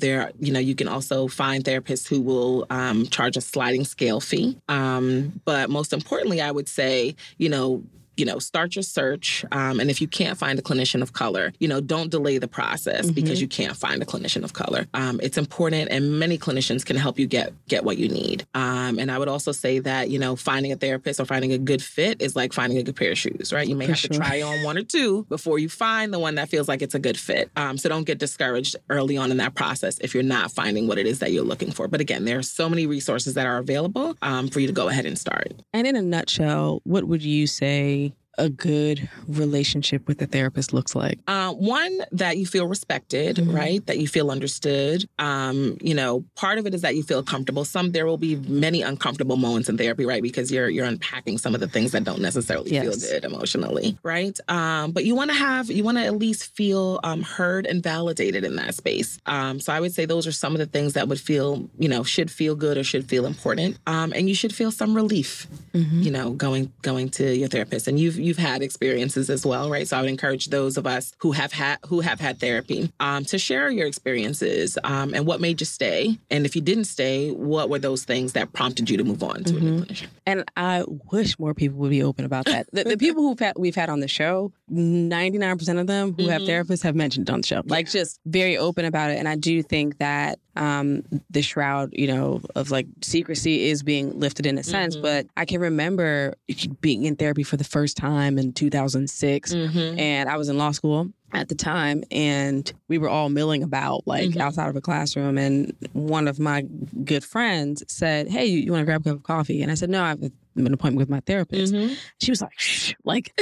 [0.00, 2.66] There, you know, you can also find therapists who will
[3.10, 4.56] charge a sliding scale fee.
[4.66, 7.82] But most importantly, I would say, you know,
[8.20, 9.44] you know, start your search.
[9.50, 12.48] Um, and if you can't find a clinician of color, you know, don't delay the
[12.48, 13.14] process Mhm.
[13.14, 14.86] because you can't find a clinician of color.
[14.94, 18.46] Um, it's important, and many clinicians can help you get get what you need.
[18.54, 21.58] Um, and I would also say that you know, finding a therapist or finding a
[21.58, 23.66] good fit is like finding a good pair of shoes, right?
[23.66, 26.34] You may For have to try on one or two before you find the one
[26.34, 27.50] that feels like it's a good fit.
[27.56, 30.98] Um, so don't get discouraged early on in that process if you're not finding what
[30.98, 31.88] it is that you're looking for.
[31.88, 34.88] But again, there are so many resources that are available um, for you to go
[34.88, 35.52] ahead and start.
[35.72, 38.09] And in a nutshell, what would you say
[38.40, 41.18] a good relationship with a therapist looks like?
[41.28, 43.54] Uh, one that you feel respected, mm-hmm.
[43.54, 43.86] right?
[43.86, 45.04] That you feel understood.
[45.18, 47.64] Um, you know, part of it is that you feel comfortable.
[47.64, 50.22] Some there will be many uncomfortable moments in therapy, right?
[50.22, 52.84] Because you're you're unpacking some of the things that don't necessarily yes.
[52.84, 54.38] feel good emotionally, right?
[54.48, 57.82] Um, but you want to have you want to at least feel um, heard and
[57.82, 59.18] validated in that space.
[59.26, 61.88] Um, so I would say those are some of the things that would feel you
[61.88, 65.46] know should feel good or should feel important, um, and you should feel some relief,
[65.74, 66.00] mm-hmm.
[66.00, 67.86] you know, going going to your therapist.
[67.86, 69.88] And you've you've had experiences as well, right?
[69.88, 73.24] So I would encourage those of us who have had who have had therapy um,
[73.24, 77.32] to share your experiences um, and what made you stay, and if you didn't stay,
[77.32, 79.66] what were those things that prompted you to move on to mm-hmm.
[79.66, 80.06] a new clinician?
[80.26, 82.68] And I wish more people would be open about that.
[82.72, 86.14] the, the, people who've had, we've had on the show, ninety nine percent of them
[86.14, 86.30] who mm-hmm.
[86.30, 88.00] have therapists have mentioned it on the show, like yeah.
[88.00, 89.18] just very open about it.
[89.18, 94.20] And I do think that um, the shroud, you know, of like secrecy is being
[94.20, 94.94] lifted in a sense.
[94.94, 95.02] Mm-hmm.
[95.02, 96.34] But I can remember
[96.80, 99.98] being in therapy for the first time in 2006, mm-hmm.
[99.98, 104.04] and I was in law school at the time and we were all milling about
[104.04, 104.40] like mm-hmm.
[104.40, 106.62] outside of a classroom and one of my
[107.04, 109.74] good friends said hey you, you want to grab a cup of coffee and i
[109.74, 111.94] said no i have an appointment with my therapist mm-hmm.
[112.20, 113.32] she was like Shh, like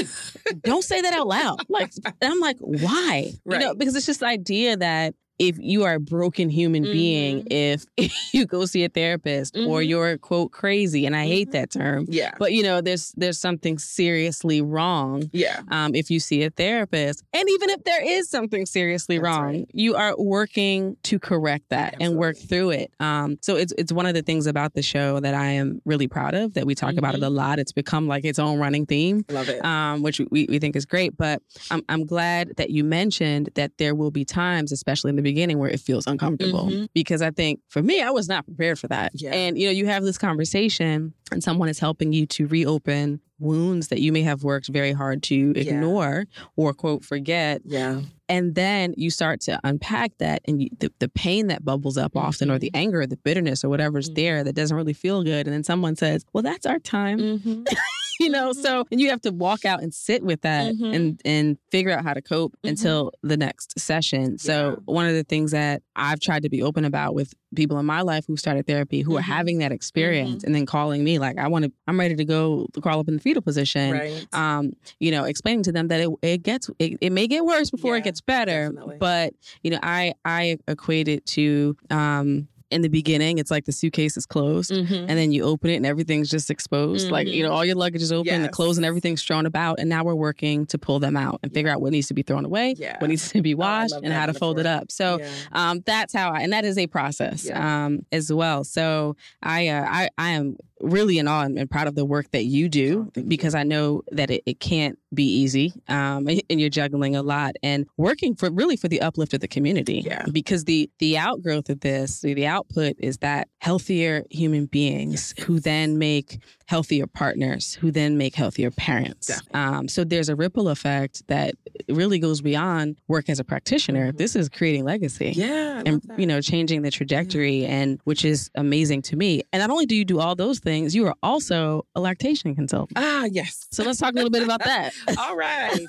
[0.61, 3.59] don't say that out loud like and i'm like why right.
[3.59, 6.93] you know because it's just the idea that if you are a broken human mm-hmm.
[6.93, 7.87] being if,
[8.33, 9.69] you go see a therapist mm-hmm.
[9.69, 11.33] or you're quote crazy and i mm-hmm.
[11.33, 16.11] hate that term yeah but you know there's there's something seriously wrong yeah um, if
[16.11, 19.71] you see a therapist and even if there is something seriously That's wrong right.
[19.73, 22.07] you are working to correct that Absolutely.
[22.07, 25.21] and work through it um, so it's it's one of the things about the show
[25.21, 27.37] that i am really proud of that we talk about it a mm-hmm.
[27.37, 30.75] lot it's become like its own running theme love it um, which we, we think
[30.75, 35.11] is great but I'm, I'm glad that you mentioned that there will be times especially
[35.11, 36.67] in the beginning where it feels uncomfortable.
[36.67, 36.87] Mm-hmm.
[36.95, 39.13] Because I think for me, I was not prepared for that.
[39.15, 39.33] Yeah.
[39.33, 43.89] And, you know, you have this conversation and someone is helping you to reopen wounds
[43.89, 46.45] that you may have worked very hard to ignore yeah.
[46.57, 47.61] or quote forget.
[47.65, 48.01] Yeah.
[48.29, 52.13] And then you start to unpack that and you, the, the pain that bubbles up
[52.13, 52.27] mm-hmm.
[52.27, 52.83] often or the mm-hmm.
[52.83, 54.23] anger or the bitterness or whatever's mm-hmm.
[54.23, 55.47] there that doesn't really feel good.
[55.47, 57.65] And then someone says, well, that's our time.
[58.19, 58.25] Mm-hmm.
[58.25, 58.61] you know, mm-hmm.
[58.61, 60.95] so and you have to walk out and sit with that mm-hmm.
[60.95, 64.39] and and figure out how to cope until the next session.
[64.39, 64.77] So yeah.
[64.85, 68.03] one of the things that I've tried to be open about with people in my
[68.03, 71.49] life who started therapy who are having that experience and then calling me like, I
[71.49, 73.93] want to, I'm ready to go crawl up in the fetal position.
[73.93, 74.27] Right.
[74.33, 77.71] Um, you know, explaining to them that it, it gets, it, it may get worse
[77.71, 78.67] before yeah, it gets better.
[78.67, 78.97] Definitely.
[78.99, 83.73] But, you know, I, I equate it to, um, in the beginning, it's like the
[83.73, 84.95] suitcase is closed, mm-hmm.
[84.95, 87.07] and then you open it and everything's just exposed.
[87.07, 87.13] Mm-hmm.
[87.13, 87.57] Like you know, mm-hmm.
[87.57, 88.43] all your luggage is open, yes.
[88.43, 91.53] the clothes and everything's thrown about, and now we're working to pull them out and
[91.53, 92.99] figure out what needs to be thrown away, yeah.
[92.99, 94.91] what needs to be oh, washed, oh, and how to fold it up.
[94.91, 95.31] So yeah.
[95.53, 97.87] um, that's how I, and that is a process yeah.
[97.87, 98.65] um, as well.
[98.65, 102.45] So I, uh, I, I am really in awe and proud of the work that
[102.45, 103.49] you do oh, because.
[103.59, 107.87] I know that it, it can't be easy um, and you're juggling a lot and
[107.97, 110.25] working for really for the uplift of the community yeah.
[110.31, 115.47] because the the outgrowth of this the output is that healthier human beings yes.
[115.47, 119.41] who then make healthier partners who then make healthier parents.
[119.55, 121.55] Um, so there's a ripple effect that
[121.89, 124.09] really goes beyond work as a practitioner.
[124.09, 124.19] Mm-hmm.
[124.19, 125.33] This is creating legacy.
[125.35, 125.83] Yeah.
[125.87, 127.69] and, you know, changing the trajectory yeah.
[127.69, 129.43] and which is amazing to me.
[129.51, 132.99] And not only do you do all those things, you are also a lactation consultant.
[132.99, 133.67] Ah, yes.
[133.71, 134.93] So let's talk a little bit about that.
[135.19, 135.87] all right.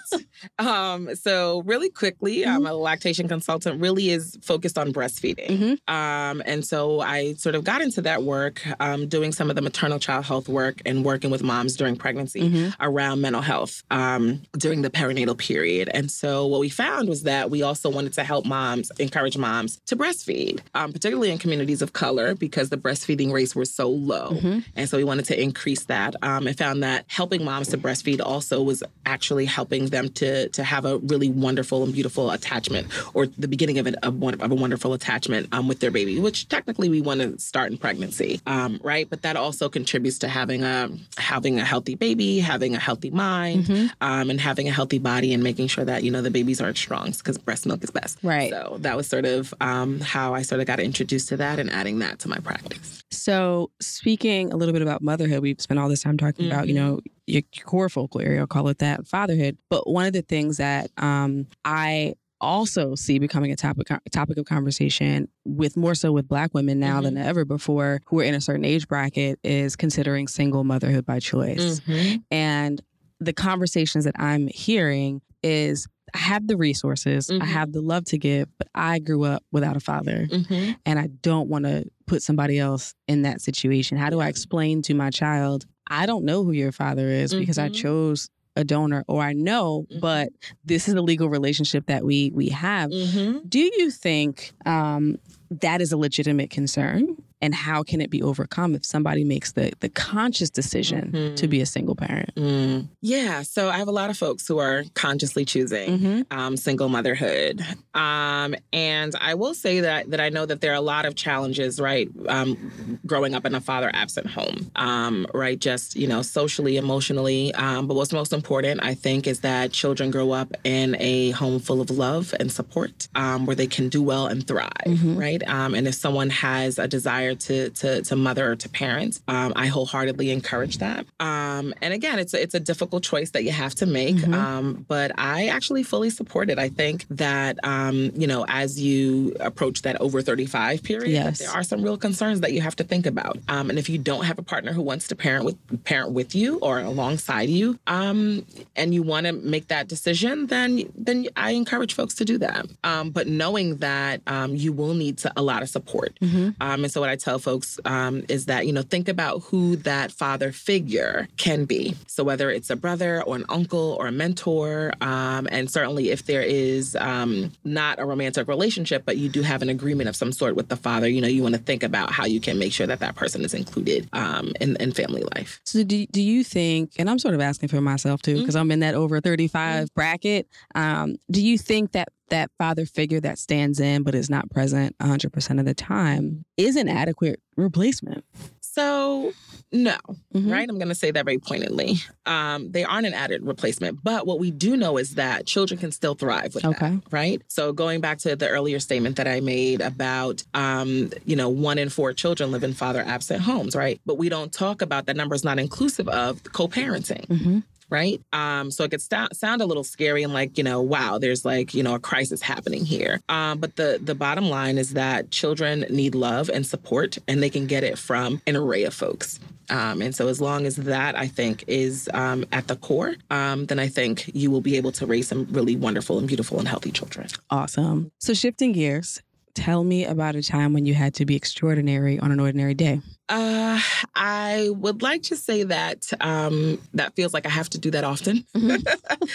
[0.59, 2.49] um, so really quickly, mm-hmm.
[2.49, 5.49] I'm a lactation consultant, really is focused on breastfeeding.
[5.49, 5.93] Mm-hmm.
[5.93, 9.61] Um, and so I sort of got into that work, um, doing some of the
[9.61, 12.69] maternal child health work work and working with moms during pregnancy mm-hmm.
[12.81, 15.89] around mental health um, during the perinatal period.
[15.93, 19.79] And so what we found was that we also wanted to help moms, encourage moms
[19.87, 24.31] to breastfeed, um, particularly in communities of color because the breastfeeding rates were so low.
[24.31, 24.59] Mm-hmm.
[24.75, 28.21] And so we wanted to increase that um, and found that helping moms to breastfeed
[28.23, 33.27] also was actually helping them to, to have a really wonderful and beautiful attachment or
[33.27, 36.89] the beginning of, it, of, of a wonderful attachment um, with their baby, which technically
[36.89, 39.09] we want to start in pregnancy, um, right?
[39.09, 43.65] But that also contributes to having a having a healthy baby, having a healthy mind,
[43.65, 43.87] mm-hmm.
[44.01, 46.73] um, and having a healthy body, and making sure that you know the babies are
[46.75, 48.17] strong because breast milk is best.
[48.23, 48.51] Right.
[48.51, 51.69] So that was sort of um, how I sort of got introduced to that, and
[51.69, 53.03] adding that to my practice.
[53.11, 56.53] So speaking little bit about motherhood, we've spent all this time talking mm-hmm.
[56.53, 59.57] about you know your core focal area, I'll call it that, fatherhood.
[59.69, 64.45] But one of the things that um, I also see becoming a topic topic of
[64.45, 67.15] conversation with more so with black women now mm-hmm.
[67.15, 71.19] than ever before who are in a certain age bracket is considering single motherhood by
[71.19, 71.81] choice.
[71.81, 72.17] Mm-hmm.
[72.31, 72.81] And
[73.19, 77.41] the conversations that I'm hearing is I have the resources, mm-hmm.
[77.41, 80.71] I have the love to give, but I grew up without a father mm-hmm.
[80.85, 83.97] and I don't want to put somebody else in that situation.
[83.97, 87.57] How do I explain to my child, I don't know who your father is because
[87.57, 87.75] I mm-hmm.
[87.75, 89.99] chose a donor or I know, mm-hmm.
[89.99, 90.29] but
[90.65, 92.89] this is a legal relationship that we we have.
[92.89, 93.47] Mm-hmm.
[93.47, 95.17] Do you think um,
[95.61, 97.15] that is a legitimate concern?
[97.41, 101.35] And how can it be overcome if somebody makes the the conscious decision mm-hmm.
[101.35, 102.87] to be a single parent mm.
[103.01, 106.21] yeah so i have a lot of folks who are consciously choosing mm-hmm.
[106.37, 107.61] um, single motherhood
[107.93, 111.15] um, and i will say that that i know that there are a lot of
[111.15, 116.21] challenges right um, growing up in a father absent home um, right just you know
[116.21, 120.95] socially emotionally um, but what's most important i think is that children grow up in
[120.99, 124.69] a home full of love and support um, where they can do well and thrive
[124.85, 125.17] mm-hmm.
[125.17, 129.19] right and if someone has a desire desire to to, to mother or to parent.
[129.27, 131.05] Um, I wholeheartedly encourage that.
[131.19, 134.33] Um, and again, it's a, it's a difficult choice that you have to make, mm-hmm.
[134.33, 136.59] um, but I actually fully support it.
[136.59, 141.39] I think that um, you know as you approach that over thirty five period, yes.
[141.39, 143.37] there are some real concerns that you have to think about.
[143.47, 146.35] Um, and if you don't have a partner who wants to parent with parent with
[146.35, 151.51] you or alongside you, um, and you want to make that decision, then then I
[151.51, 152.65] encourage folks to do that.
[153.13, 156.49] but knowing that you will need to, a lot of support, mm-hmm.
[156.59, 160.11] and so what I tell folks um, is that, you know, think about who that
[160.11, 161.95] father figure can be.
[162.07, 166.25] So whether it's a brother or an uncle or a mentor, um, and certainly if
[166.25, 170.31] there is um, not a romantic relationship, but you do have an agreement of some
[170.31, 172.73] sort with the father, you know, you want to think about how you can make
[172.73, 175.59] sure that that person is included um, in, in family life.
[175.63, 178.61] So do, do you think, and I'm sort of asking for myself too, because mm-hmm.
[178.61, 179.85] I'm in that over 35 mm-hmm.
[179.95, 184.49] bracket, um, do you think that that father figure that stands in but is not
[184.49, 188.23] present 100% of the time is an adequate replacement.
[188.61, 189.33] So,
[189.71, 189.97] no,
[190.33, 190.49] mm-hmm.
[190.49, 190.69] right?
[190.69, 191.95] I'm going to say that very pointedly.
[192.25, 195.91] Um, they aren't an added replacement, but what we do know is that children can
[195.91, 196.91] still thrive with okay.
[196.91, 197.41] that, right?
[197.47, 201.77] So, going back to the earlier statement that I made about, um, you know, one
[201.77, 203.99] in four children live in father absent homes, right?
[204.05, 207.27] But we don't talk about that number is not inclusive of co-parenting.
[207.27, 207.59] Mm-hmm
[207.89, 208.21] right?
[208.33, 211.45] Um, so it could st- sound a little scary and like, you know, wow, there's
[211.45, 213.19] like, you know, a crisis happening here.
[213.29, 217.49] Um, but the the bottom line is that children need love and support, and they
[217.49, 219.39] can get it from an array of folks.
[219.69, 223.65] Um, and so, as long as that I think is um, at the core, um,
[223.65, 226.67] then I think you will be able to raise some really wonderful and beautiful and
[226.67, 227.27] healthy children.
[227.49, 228.11] Awesome.
[228.19, 229.21] So, shifting gears,
[229.53, 233.01] tell me about a time when you had to be extraordinary on an ordinary day.
[233.29, 233.79] Uh,
[234.15, 238.03] I would like to say that um, that feels like I have to do that
[238.03, 238.43] often.
[238.55, 239.27] Mm-hmm.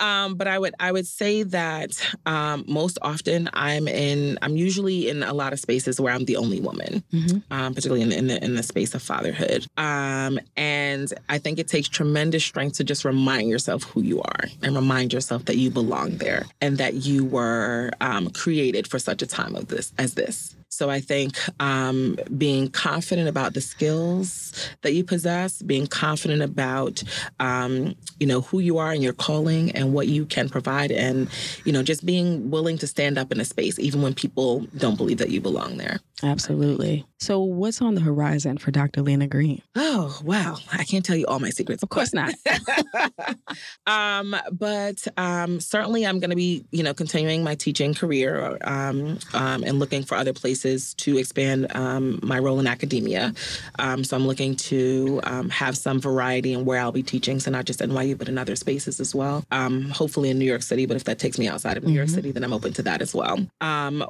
[0.04, 5.08] um, but I would I would say that um, most often I'm in I'm usually
[5.08, 7.38] in a lot of spaces where I'm the only woman, mm-hmm.
[7.52, 9.66] Um, particularly in, in, the in the space of fatherhood.
[9.76, 14.44] Um, and I think it takes tremendous strength to just remind yourself who you are
[14.62, 19.22] and remind yourself that you belong there and that you were um, created for such
[19.22, 20.56] a time of this as this.
[20.68, 27.02] So I think um, being confident about the skills that you possess, being confident about
[27.40, 31.28] um, you know who you are and your calling and what you can provide, and
[31.64, 34.96] you know just being willing to stand up in a space even when people don't
[34.96, 36.00] believe that you belong there.
[36.22, 37.06] Absolutely.
[37.18, 39.02] So, what's on the horizon for Dr.
[39.02, 39.62] Lena Green?
[39.74, 40.56] Oh, wow.
[40.72, 41.82] I can't tell you all my secrets.
[41.82, 42.34] Of course not.
[43.86, 49.18] um, but um, certainly, I'm going to be, you know, continuing my teaching career um,
[49.34, 53.32] um, and looking for other places to expand um, my role in academia.
[53.78, 57.64] Um, so, I'm looking to have some variety in where I'll be teaching, so not
[57.64, 59.44] just NYU, but in other spaces as well.
[59.50, 61.96] hopefully in New York City, but if that takes me outside of New mm-hmm.
[61.96, 63.38] York City, then I'm open to that as well.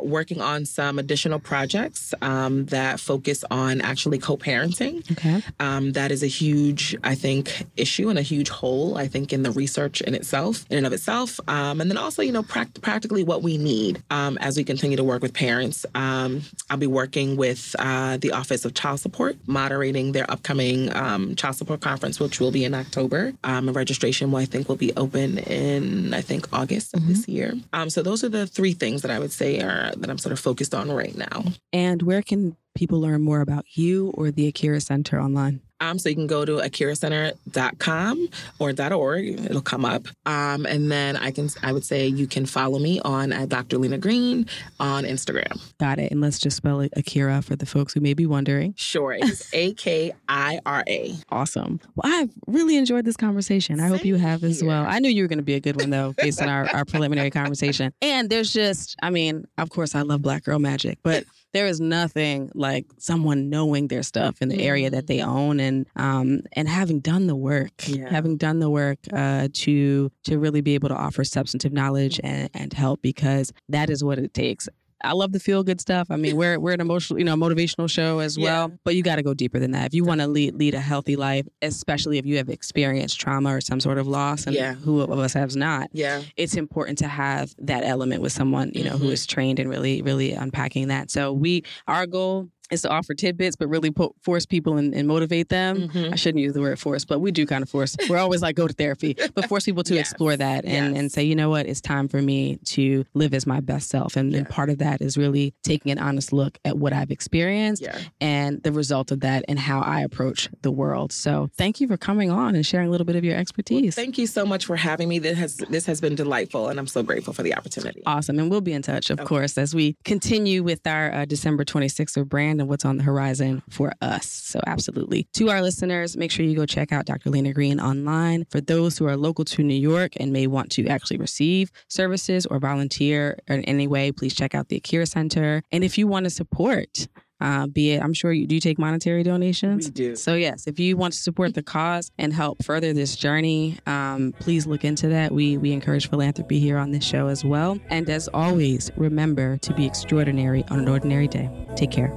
[0.02, 5.10] working on some additional projects um, that focus on actually co-parenting.
[5.12, 5.42] Okay.
[5.60, 9.42] Um, that is a huge, I think, issue and a huge hole, I think, in
[9.42, 11.40] the research in itself, in and of itself.
[11.48, 15.04] Um, and then also, you know, practically what we need um, as we continue to
[15.04, 15.86] work with parents.
[15.94, 16.35] Um,
[16.70, 21.56] I'll be working with uh, the Office of Child Support, moderating their upcoming um, child
[21.56, 23.32] support conference, which will be in October.
[23.44, 27.08] and registration, will, I think, will be open in, I think, August of mm-hmm.
[27.08, 27.54] this year.
[27.88, 30.40] so those are the three things that I would say are that I'm sort of
[30.40, 31.44] focused on right now.
[31.72, 35.60] And where can people learn more about you or the Akira Center online?
[35.80, 39.24] Um, so you can go to akiracenter.com or .org.
[39.26, 40.06] It'll come up.
[40.24, 43.78] Um, and then I can I would say you can follow me on at Dr.
[43.78, 44.46] Lena Green
[44.80, 45.60] on Instagram.
[45.78, 46.10] Got it.
[46.12, 48.74] And let's just spell it Akira for the folks who may be wondering.
[48.76, 49.12] Sure.
[49.12, 51.14] It's A K I R A.
[51.30, 51.80] Awesome.
[51.94, 53.80] Well, I've really enjoyed this conversation.
[53.80, 54.84] I hope you have as well.
[54.86, 56.84] I knew you were going to be a good one though, based on our, our
[56.84, 57.92] preliminary conversation.
[58.00, 61.80] And there's just, I mean, of course I love Black Girl Magic, but there is
[61.80, 66.68] nothing like someone knowing their stuff in the area that they own and um, and
[66.68, 68.08] having done the work, yeah.
[68.10, 72.50] having done the work uh, to to really be able to offer substantive knowledge and,
[72.54, 74.68] and help because that is what it takes
[75.04, 76.08] I love the feel good stuff.
[76.10, 78.72] I mean, we're we're an emotional, you know, motivational show as well.
[78.84, 79.86] But you got to go deeper than that.
[79.86, 83.54] If you want to lead lead a healthy life, especially if you have experienced trauma
[83.54, 84.74] or some sort of loss, and Yeah.
[84.74, 86.22] who of us has not, Yeah.
[86.36, 89.12] it's important to have that element with someone you know who Mhm.
[89.12, 91.10] is trained and really really unpacking that.
[91.10, 95.06] So we our goal is to offer tidbits, but really po- force people and, and
[95.08, 95.88] motivate them.
[95.88, 96.12] Mhm.
[96.12, 97.96] I shouldn't use the word force, but we do kind of force.
[98.08, 100.10] We're always like go to therapy, but force people to Yes.
[100.10, 101.00] explore that and, Yes.
[101.00, 104.16] and say, you know what, it's time for me to live as my best self.
[104.16, 107.82] And, and part of that is really taking an honest look at what I've experienced
[107.82, 107.98] Yeah.
[108.20, 111.12] and the result of that and how I approach the world.
[111.12, 113.94] So thank you for coming on and sharing a little bit of your expertise.
[113.94, 115.18] Thank you so much for having me.
[115.18, 118.02] This has this has been delightful, and I'm so grateful for the opportunity.
[118.06, 118.38] Awesome.
[118.38, 119.26] And we'll be in touch, of Okay.
[119.26, 123.62] course, as we continue with our uh, December 26th brand and what's on the horizon
[123.70, 124.26] for us.
[124.26, 125.28] So, absolutely.
[125.34, 127.30] To our listeners, make sure you go check out Dr.
[127.30, 128.46] Lena Green online.
[128.50, 132.46] For those who are local to New York and may want to actually receive services
[132.46, 135.62] or volunteer in any way, please check out the Akira Center.
[135.72, 137.08] And if you want to support,
[137.40, 139.86] uh, be it, I'm sure you do you take monetary donations.
[139.86, 140.16] We do.
[140.16, 144.34] So, yes, if you want to support the cause and help further this journey, um,
[144.40, 145.32] please look into that.
[145.32, 147.78] We, we encourage philanthropy here on this show as well.
[147.88, 151.50] And as always, remember to be extraordinary on an ordinary day.
[151.76, 152.12] Take care.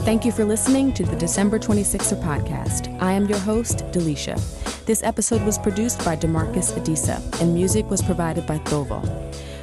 [0.00, 2.96] Thank you for listening to the December 26er podcast.
[3.02, 4.36] I am your host, Delisha.
[4.84, 9.02] This episode was produced by Demarcus Adisa, and music was provided by Thovo.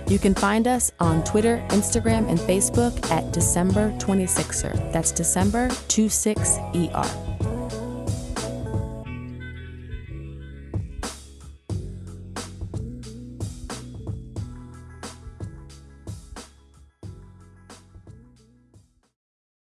[0.08, 4.92] You can find us on Twitter, Instagram, and Facebook at December 26er.
[4.92, 7.63] That's December 26ER.